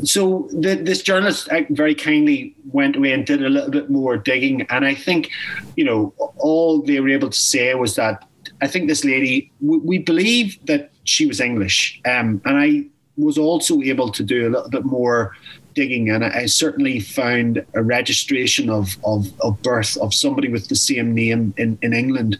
[0.04, 4.16] so the, this journalist uh, very kindly went away and did a little bit more
[4.16, 5.30] digging, and I think,
[5.76, 8.24] you know, all they were able to say was that
[8.60, 13.38] I think this lady, we, we believe that she was English, um, and I was
[13.38, 15.34] also able to do a little bit more
[15.76, 20.74] digging, and I, certainly found a registration of, of, of birth of somebody with the
[20.74, 22.38] same name in, in England.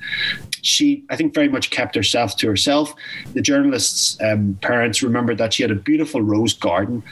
[0.62, 2.94] She, I think, very much kept herself to herself.
[3.34, 7.02] The journalist's um, parents remembered that she had a beautiful rose garden,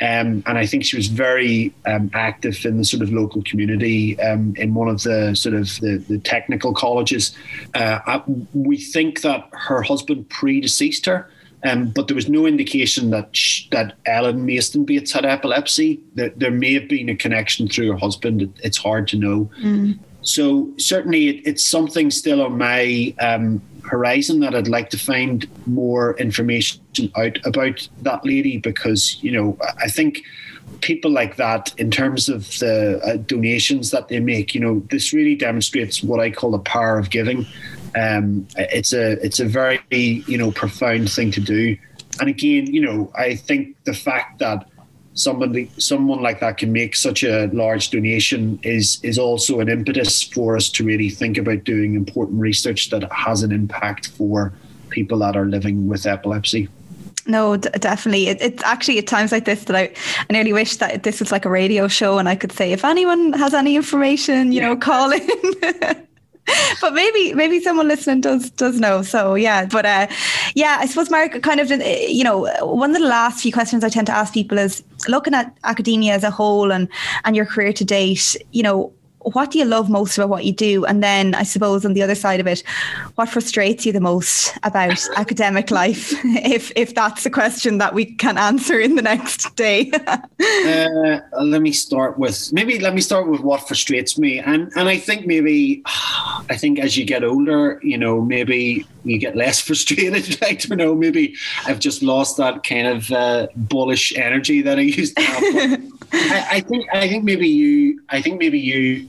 [0.00, 4.18] um, and I think she was very um, active in the sort of local community
[4.20, 7.36] um, in one of the sort of the, the technical colleges.
[7.74, 8.20] Uh,
[8.54, 11.28] we think that her husband predeceased her
[11.64, 13.38] Um, but there was no indication that
[13.70, 16.00] that Ellen Mayston Bates had epilepsy.
[16.14, 18.52] That there may have been a connection through her husband.
[18.62, 19.50] It's hard to know.
[19.62, 19.98] Mm.
[20.22, 25.46] So certainly, it, it's something still on my um, horizon that I'd like to find
[25.66, 26.80] more information
[27.16, 30.22] out about that lady because you know I think
[30.80, 35.12] people like that in terms of the uh, donations that they make you know this
[35.12, 37.46] really demonstrates what I call the power of giving
[37.96, 41.76] um, it's a it's a very you know profound thing to do
[42.20, 44.68] and again you know I think the fact that
[45.14, 50.22] somebody someone like that can make such a large donation is is also an impetus
[50.22, 54.52] for us to really think about doing important research that has an impact for
[54.88, 56.68] people that are living with epilepsy
[57.26, 58.28] no, d- definitely.
[58.28, 59.92] It, it's actually at times like this that I,
[60.28, 62.84] I nearly wish that this was like a radio show and I could say, if
[62.84, 64.68] anyone has any information, you yeah.
[64.68, 65.28] know, call in.
[66.80, 69.02] but maybe maybe someone listening does does know.
[69.02, 70.08] So yeah, but uh,
[70.54, 73.88] yeah, I suppose Mark, kind of, you know, one of the last few questions I
[73.88, 76.88] tend to ask people is looking at academia as a whole and
[77.24, 78.36] and your career to date.
[78.50, 78.92] You know,
[79.24, 80.84] what do you love most about what you do?
[80.84, 82.62] And then I suppose on the other side of it,
[83.14, 86.12] what frustrates you the most about academic life?
[86.52, 89.90] If if that's a question that we can answer in the next day.
[90.06, 94.88] uh, let me start with maybe let me start with what frustrates me, and and
[94.88, 95.82] I think maybe
[96.50, 100.38] I think as you get older, you know, maybe you get less frustrated.
[100.42, 100.94] I don't know.
[100.94, 101.34] Maybe
[101.66, 105.82] I've just lost that kind of uh, bullish energy that I used to have.
[106.12, 109.08] I, I think I think maybe you I think maybe you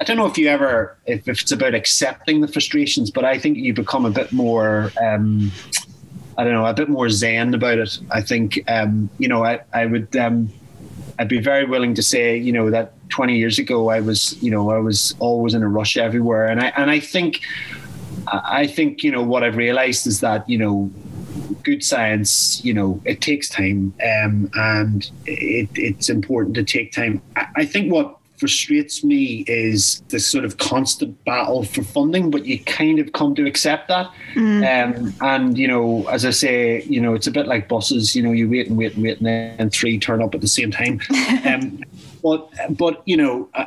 [0.00, 3.38] I don't know if you ever if, if it's about accepting the frustrations, but I
[3.38, 5.50] think you become a bit more um,
[6.36, 7.98] I don't know, a bit more zen about it.
[8.10, 10.50] I think um, you know, I, I would um,
[11.18, 14.50] I'd be very willing to say, you know, that 20 years ago I was, you
[14.50, 16.46] know, I was always in a rush everywhere.
[16.46, 17.40] And I and I think
[18.26, 20.90] I think, you know, what I've realized is that, you know,
[21.62, 27.22] good science, you know, it takes time, um, and it, it's important to take time.
[27.36, 32.46] I, I think what frustrates me is this sort of constant battle for funding, but
[32.46, 34.10] you kind of come to accept that.
[34.34, 34.62] Mm.
[34.62, 38.22] Um, and, you know, as I say, you know, it's a bit like buses, you
[38.22, 40.70] know, you wait and wait and wait and then three turn up at the same
[40.70, 41.00] time.
[41.44, 41.82] um,
[42.22, 43.66] but, but, you know, uh,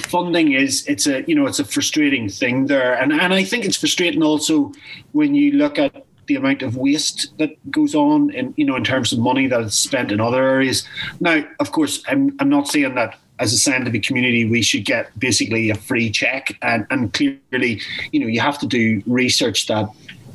[0.00, 3.64] funding is it's a you know it's a frustrating thing there and and I think
[3.64, 4.72] it's frustrating also
[5.12, 8.84] when you look at the amount of waste that goes on in you know in
[8.84, 10.86] terms of money that is spent in other areas.
[11.20, 15.16] Now, of course, I'm I'm not saying that as a scientific community we should get
[15.18, 17.80] basically a free check and, and clearly,
[18.12, 19.88] you know, you have to do research that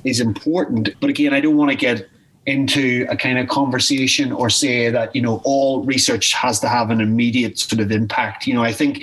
[0.03, 0.89] is important.
[0.99, 2.07] But again, I don't want to get
[2.45, 6.89] into a kind of conversation or say that you know all research has to have
[6.89, 9.01] an immediate sort of impact you know i think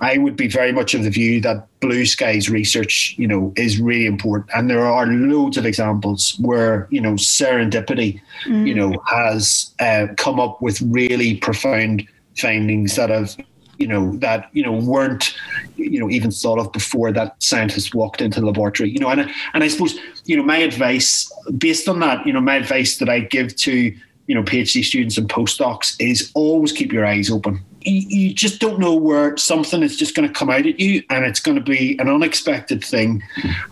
[0.00, 3.80] i would be very much of the view that blue skies research you know is
[3.80, 8.64] really important and there are loads of examples where you know serendipity mm.
[8.64, 12.06] you know has uh, come up with really profound
[12.36, 13.36] findings that have
[13.78, 15.36] you know that you know weren't
[15.76, 19.28] you know even thought of before that scientists walked into the laboratory you know and
[19.54, 23.08] and I suppose you know my advice based on that you know my advice that
[23.08, 23.72] I give to
[24.26, 28.78] you know PhD students and postdocs is always keep your eyes open you, just don't
[28.78, 31.62] know where something is just going to come out at you and it's going to
[31.62, 33.22] be an unexpected thing.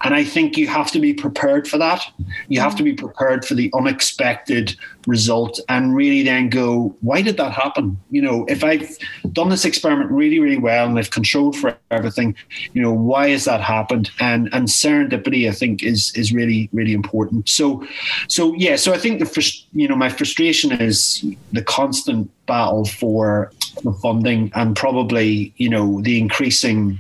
[0.03, 2.03] And I think you have to be prepared for that.
[2.49, 4.77] You have to be prepared for the unexpected
[5.07, 7.99] result and really then go, why did that happen?
[8.11, 8.97] You know, if I've
[9.33, 12.35] done this experiment really, really well and I've controlled for everything,
[12.73, 14.11] you know, why has that happened?
[14.21, 17.49] And and serendipity, I think, is is really, really important.
[17.49, 17.87] So
[18.29, 22.85] so yeah, so I think the first, you know, my frustration is the constant battle
[22.85, 26.99] for the funding and probably you know the increasing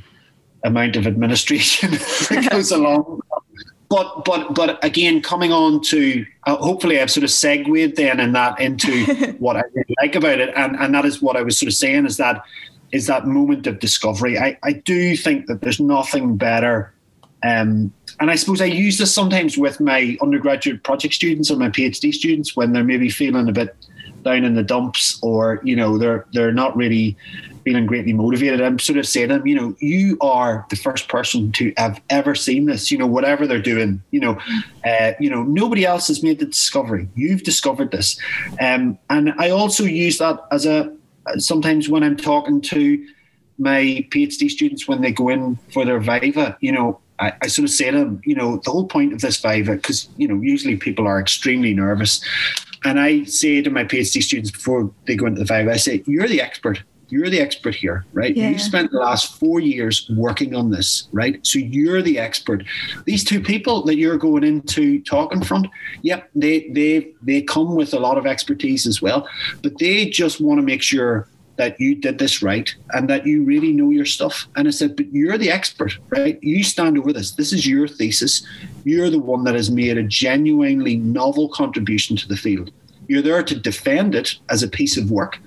[0.64, 1.90] amount of administration
[2.30, 3.20] that goes along.
[3.90, 8.32] But but but again, coming on to uh, hopefully I've sort of segued then in
[8.32, 9.04] that into
[9.40, 11.74] what I really like about it, and and that is what I was sort of
[11.74, 12.42] saying is that
[12.92, 14.38] is that moment of discovery.
[14.38, 16.94] I I do think that there's nothing better.
[17.42, 21.70] Um, and I suppose I use this sometimes with my undergraduate project students or my
[21.70, 23.74] PhD students when they're maybe feeling a bit
[24.22, 27.16] down in the dumps or you know they're they're not really
[27.64, 28.60] feeling greatly motivated.
[28.60, 32.00] I'm sort of saying to them you know you are the first person to have
[32.10, 34.38] ever seen this you know whatever they're doing you know
[34.84, 37.08] uh, you know nobody else has made the discovery.
[37.14, 38.18] You've discovered this.
[38.60, 40.92] Um, and i also use that as a
[41.38, 43.06] sometimes when i'm talking to
[43.58, 47.64] my phd students when they go in for their viva you know I, I, sort
[47.64, 50.40] of say to them, you know, the whole point of this Viva, because, you know,
[50.40, 52.24] usually people are extremely nervous.
[52.84, 56.02] And I say to my PhD students before they go into the Viva, I say,
[56.06, 56.82] you're the expert.
[57.10, 58.36] you're the expert here, right?
[58.36, 58.50] Yeah.
[58.50, 61.44] You spent the last four years working on this, right?
[61.44, 62.64] So you're the expert.
[63.04, 65.66] These two people that you're going into talking front,
[66.02, 69.28] yep, they they they come with a lot of expertise as well,
[69.62, 71.28] but they just want to make sure
[71.60, 74.48] that you did this right and that you really know your stuff.
[74.56, 76.42] And I said, but you're the expert, right?
[76.42, 77.32] You stand over this.
[77.32, 78.46] This is your thesis.
[78.84, 82.72] You're the one that has made a genuinely novel contribution to the field.
[83.08, 85.38] You're there to defend it as a piece of work,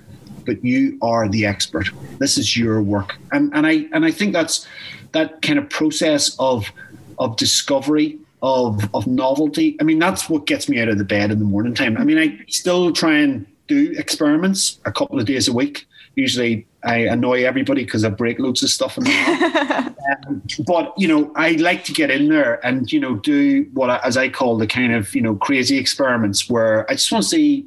[0.46, 1.88] but you are the expert.
[2.20, 3.16] This is your work.
[3.32, 4.68] And and I and I think that's
[5.10, 6.70] that kind of process of
[7.18, 9.76] of discovery of of novelty.
[9.80, 11.96] I mean, that's what gets me out of the bed in the morning time.
[11.96, 15.86] I mean, I still try and do experiments a couple of days a week
[16.16, 19.94] usually I annoy everybody because I break loads of stuff in the
[20.28, 23.90] um, but you know, I like to get in there and you know do what
[23.90, 27.24] I, as I call the kind of you know crazy experiments where I just want
[27.24, 27.66] to see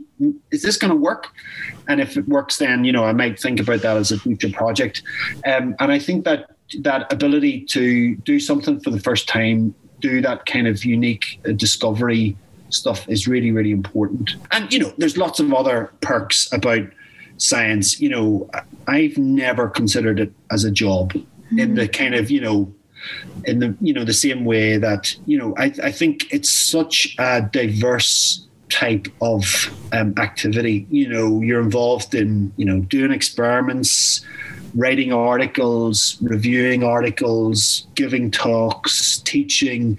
[0.52, 1.28] is this going to work,
[1.88, 4.50] and if it works, then you know I might think about that as a future
[4.50, 5.02] project.
[5.46, 10.22] Um, and I think that that ability to do something for the first time, do
[10.22, 12.38] that kind of unique uh, discovery
[12.70, 14.36] stuff is really really important.
[14.52, 16.84] And you know, there's lots of other perks about
[17.38, 18.50] science, you know,
[18.88, 21.60] I've never considered it as a job mm-hmm.
[21.60, 22.74] in the kind of, you know,
[23.46, 27.16] in the, you know, the same way that, you know, I, I think it's such
[27.20, 29.44] a diverse type of
[29.94, 30.88] um, activity.
[30.90, 34.26] You know, you're involved in, you know, doing experiments,
[34.76, 39.98] writing articles, reviewing articles, giving talks, teaching,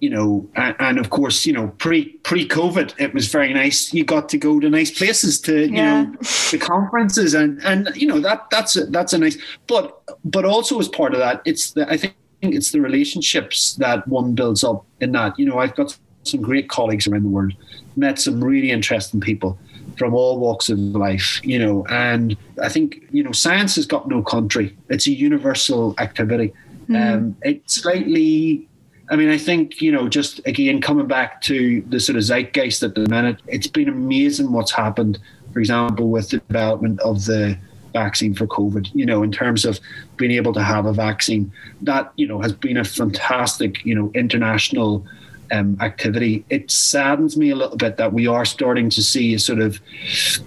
[0.00, 3.92] you know, and, and, of course, you know, pre pre COVID, it was very nice.
[3.94, 6.02] You got to go to nice places to, you yeah.
[6.04, 6.12] know,
[6.50, 9.38] the conferences and and you know that that's a, that's a nice.
[9.66, 14.06] But but also as part of that, it's the I think it's the relationships that
[14.08, 15.38] one builds up in that.
[15.38, 17.52] You know, I've got some great colleagues around the world,
[17.96, 19.58] met some really interesting people
[19.96, 24.08] from all walks of life, you know, and I think, you know, science has got
[24.08, 24.76] no country.
[24.88, 26.52] It's a universal activity.
[26.88, 27.14] Mm.
[27.14, 28.68] Um, it's slightly,
[29.10, 32.82] I mean, I think, you know, just again, coming back to the sort of zeitgeist
[32.82, 35.18] at the minute, it's been amazing what's happened,
[35.52, 37.58] for example, with the development of the
[37.92, 39.80] vaccine for COVID, you know, in terms of
[40.16, 44.10] being able to have a vaccine that, you know, has been a fantastic, you know,
[44.14, 45.06] international
[45.52, 46.44] um, activity.
[46.50, 49.80] It saddens me a little bit that we are starting to see a sort of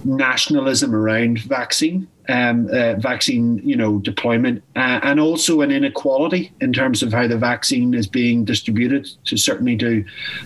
[0.03, 6.71] nationalism around vaccine, um, uh, vaccine, you know, deployment, uh, and also an inequality in
[6.71, 10.05] terms of how the vaccine is being distributed to certainly to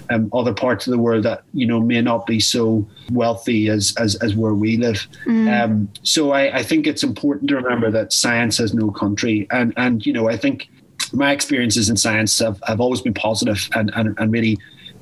[0.09, 3.93] um, other parts of the world that you know may not be so wealthy as
[3.97, 5.07] as, as where we live.
[5.25, 5.63] Mm.
[5.63, 9.73] Um, so I, I think it's important to remember that science has no country, and
[9.75, 10.69] and you know I think
[11.11, 14.57] my experiences in science have, have always been positive and, and, and really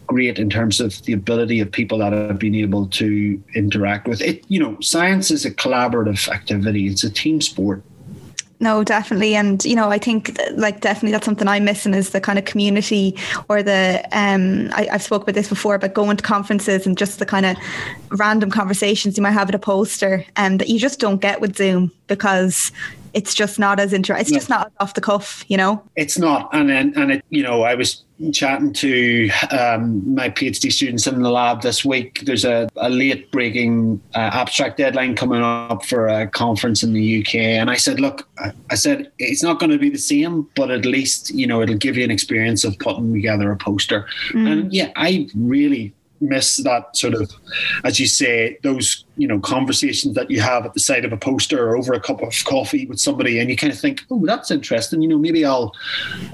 [0.07, 4.21] great in terms of the ability of people that have been able to interact with
[4.21, 4.43] it.
[4.49, 7.83] You know, science is a collaborative activity, it's a team sport.
[8.61, 9.33] No, definitely.
[9.33, 12.45] And, you know, I think like definitely that's something I'm missing is the kind of
[12.45, 13.17] community
[13.49, 17.17] or the, um, I, have spoke about this before, but going to conferences and just
[17.17, 17.57] the kind of
[18.11, 21.41] random conversations you might have at a poster and um, that you just don't get
[21.41, 22.71] with Zoom because
[23.13, 24.21] it's just not as interesting.
[24.21, 24.37] It's no.
[24.37, 25.83] just not off the cuff, you know.
[25.95, 30.71] It's not, and then and it, you know, I was chatting to um, my PhD
[30.71, 32.21] students in the lab this week.
[32.23, 37.21] There's a, a late breaking uh, abstract deadline coming up for a conference in the
[37.21, 38.27] UK, and I said, look,
[38.69, 41.77] I said it's not going to be the same, but at least you know it'll
[41.77, 44.05] give you an experience of putting together a poster.
[44.29, 44.51] Mm.
[44.51, 47.31] And yeah, I really miss that sort of,
[47.83, 51.17] as you say, those you know conversations that you have at the side of a
[51.17, 54.25] poster or over a cup of coffee with somebody, and you kind of think, oh,
[54.25, 55.01] that's interesting.
[55.01, 55.73] You know, maybe I'll,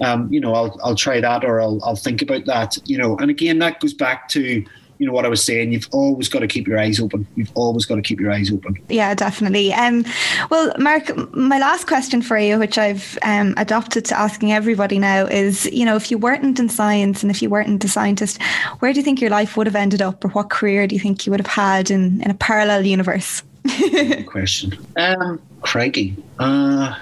[0.01, 2.77] um, you know, I'll I'll try that or I'll I'll think about that.
[2.85, 4.65] You know, and again, that goes back to
[4.99, 5.71] you know what I was saying.
[5.71, 7.27] You've always got to keep your eyes open.
[7.35, 8.77] You've always got to keep your eyes open.
[8.89, 9.73] Yeah, definitely.
[9.73, 10.05] Um,
[10.49, 15.25] well, Mark, my last question for you, which I've um, adopted to asking everybody now,
[15.25, 18.41] is you know if you weren't in science and if you weren't a scientist,
[18.79, 21.01] where do you think your life would have ended up, or what career do you
[21.01, 23.43] think you would have had in in a parallel universe?
[23.79, 24.77] Good question.
[24.97, 26.15] Um, Craigie.
[26.39, 26.95] Uh,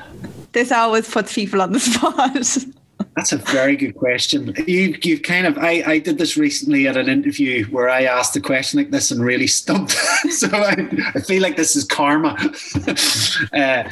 [0.52, 2.66] this always puts people on the spot.
[3.16, 4.54] That's a very good question.
[4.68, 8.36] You you kind of I, I did this recently at an interview where I asked
[8.36, 9.92] a question like this and really stumped.
[10.32, 12.36] so I, I feel like this is karma.
[13.54, 13.90] uh,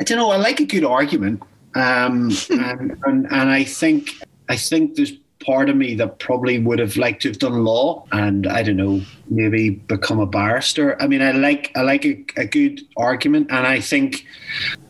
[0.00, 0.30] I don't know.
[0.30, 1.42] I like a good argument,
[1.74, 4.10] um, and, and and I think
[4.48, 5.12] I think there's
[5.44, 8.76] part of me that probably would have liked to have done law and I don't
[8.76, 11.00] know maybe become a barrister.
[11.00, 14.26] I mean I like I like a, a, good argument and I think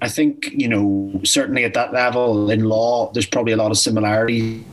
[0.00, 3.78] I think you know certainly at that level in law there's probably a lot of
[3.78, 4.64] similarities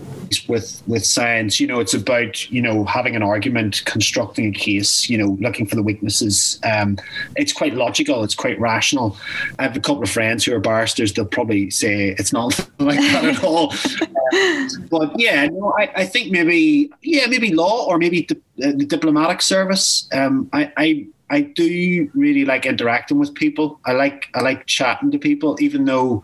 [0.48, 1.60] with with science.
[1.60, 5.10] You know, it's about you know having an argument, constructing a case.
[5.10, 6.60] You know, looking for the weaknesses.
[6.64, 6.98] Um,
[7.36, 8.24] it's quite logical.
[8.24, 9.18] It's quite rational.
[9.58, 11.14] I have a couple of friends who are barristers.
[11.14, 13.74] They'll probably say it's not like that at all.
[14.90, 18.86] But yeah, no, I, I think maybe yeah, maybe law or maybe di- uh, the
[18.86, 20.08] diplomatic service.
[20.12, 23.80] Um, I, I I do really like interacting with people.
[23.86, 26.24] I like I like chatting to people, even though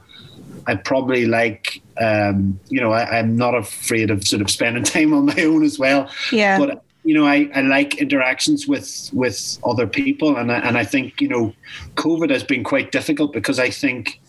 [0.67, 5.13] I probably like um, you know I, am not afraid of sort of spending time
[5.13, 6.09] on my own as well.
[6.31, 6.57] Yeah.
[6.57, 10.83] But you know I, I like interactions with with other people, and I, and I
[10.83, 11.53] think you know
[11.95, 14.19] COVID has been quite difficult because I think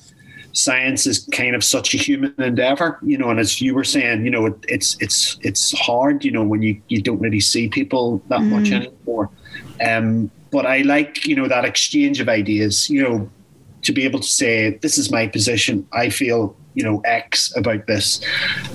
[0.56, 3.30] science is kind of such a human endeavor, you know.
[3.30, 6.62] And as you were saying, you know, it, it's it's it's hard, you know, when
[6.62, 8.48] you you don't really see people that mm.
[8.48, 9.30] much anymore.
[9.86, 13.30] Um, but I like, you know, that exchange of ideas, you know,
[13.82, 15.86] to be able to say, this is my position.
[15.92, 18.20] I feel, you know, X about this.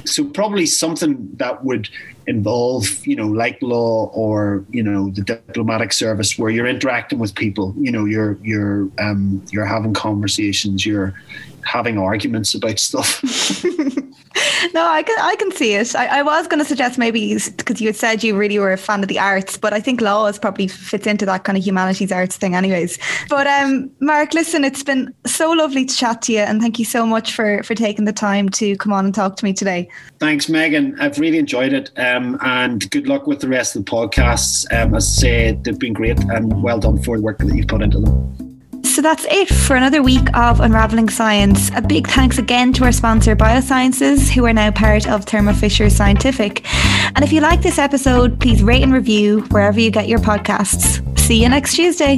[0.06, 1.88] So probably something that would
[2.28, 7.36] involve, you know, like law or, you know, the diplomatic service where you're interacting with
[7.36, 11.14] people, you know, you're, you're, um, you're having conversations, you're
[11.64, 13.24] having arguments about stuff.
[14.73, 15.95] no, I can I can see it.
[15.95, 18.77] I, I was going to suggest maybe because you had said you really were a
[18.77, 21.65] fan of the arts, but I think law is probably fits into that kind of
[21.65, 22.97] humanities arts thing, anyways.
[23.29, 26.86] But um, Mark, listen, it's been so lovely to chat to you, and thank you
[26.86, 29.89] so much for for taking the time to come on and talk to me today.
[30.19, 30.99] Thanks, Megan.
[30.99, 34.65] I've really enjoyed it, um, and good luck with the rest of the podcasts.
[34.71, 37.67] Um, as I say, they've been great, and well done for the work that you've
[37.67, 38.51] put into them.
[38.84, 41.71] So that's it for another week of Unraveling Science.
[41.75, 45.89] A big thanks again to our sponsor, Biosciences, who are now part of Thermo Fisher
[45.89, 46.65] Scientific.
[47.15, 51.01] And if you like this episode, please rate and review wherever you get your podcasts.
[51.19, 52.17] See you next Tuesday.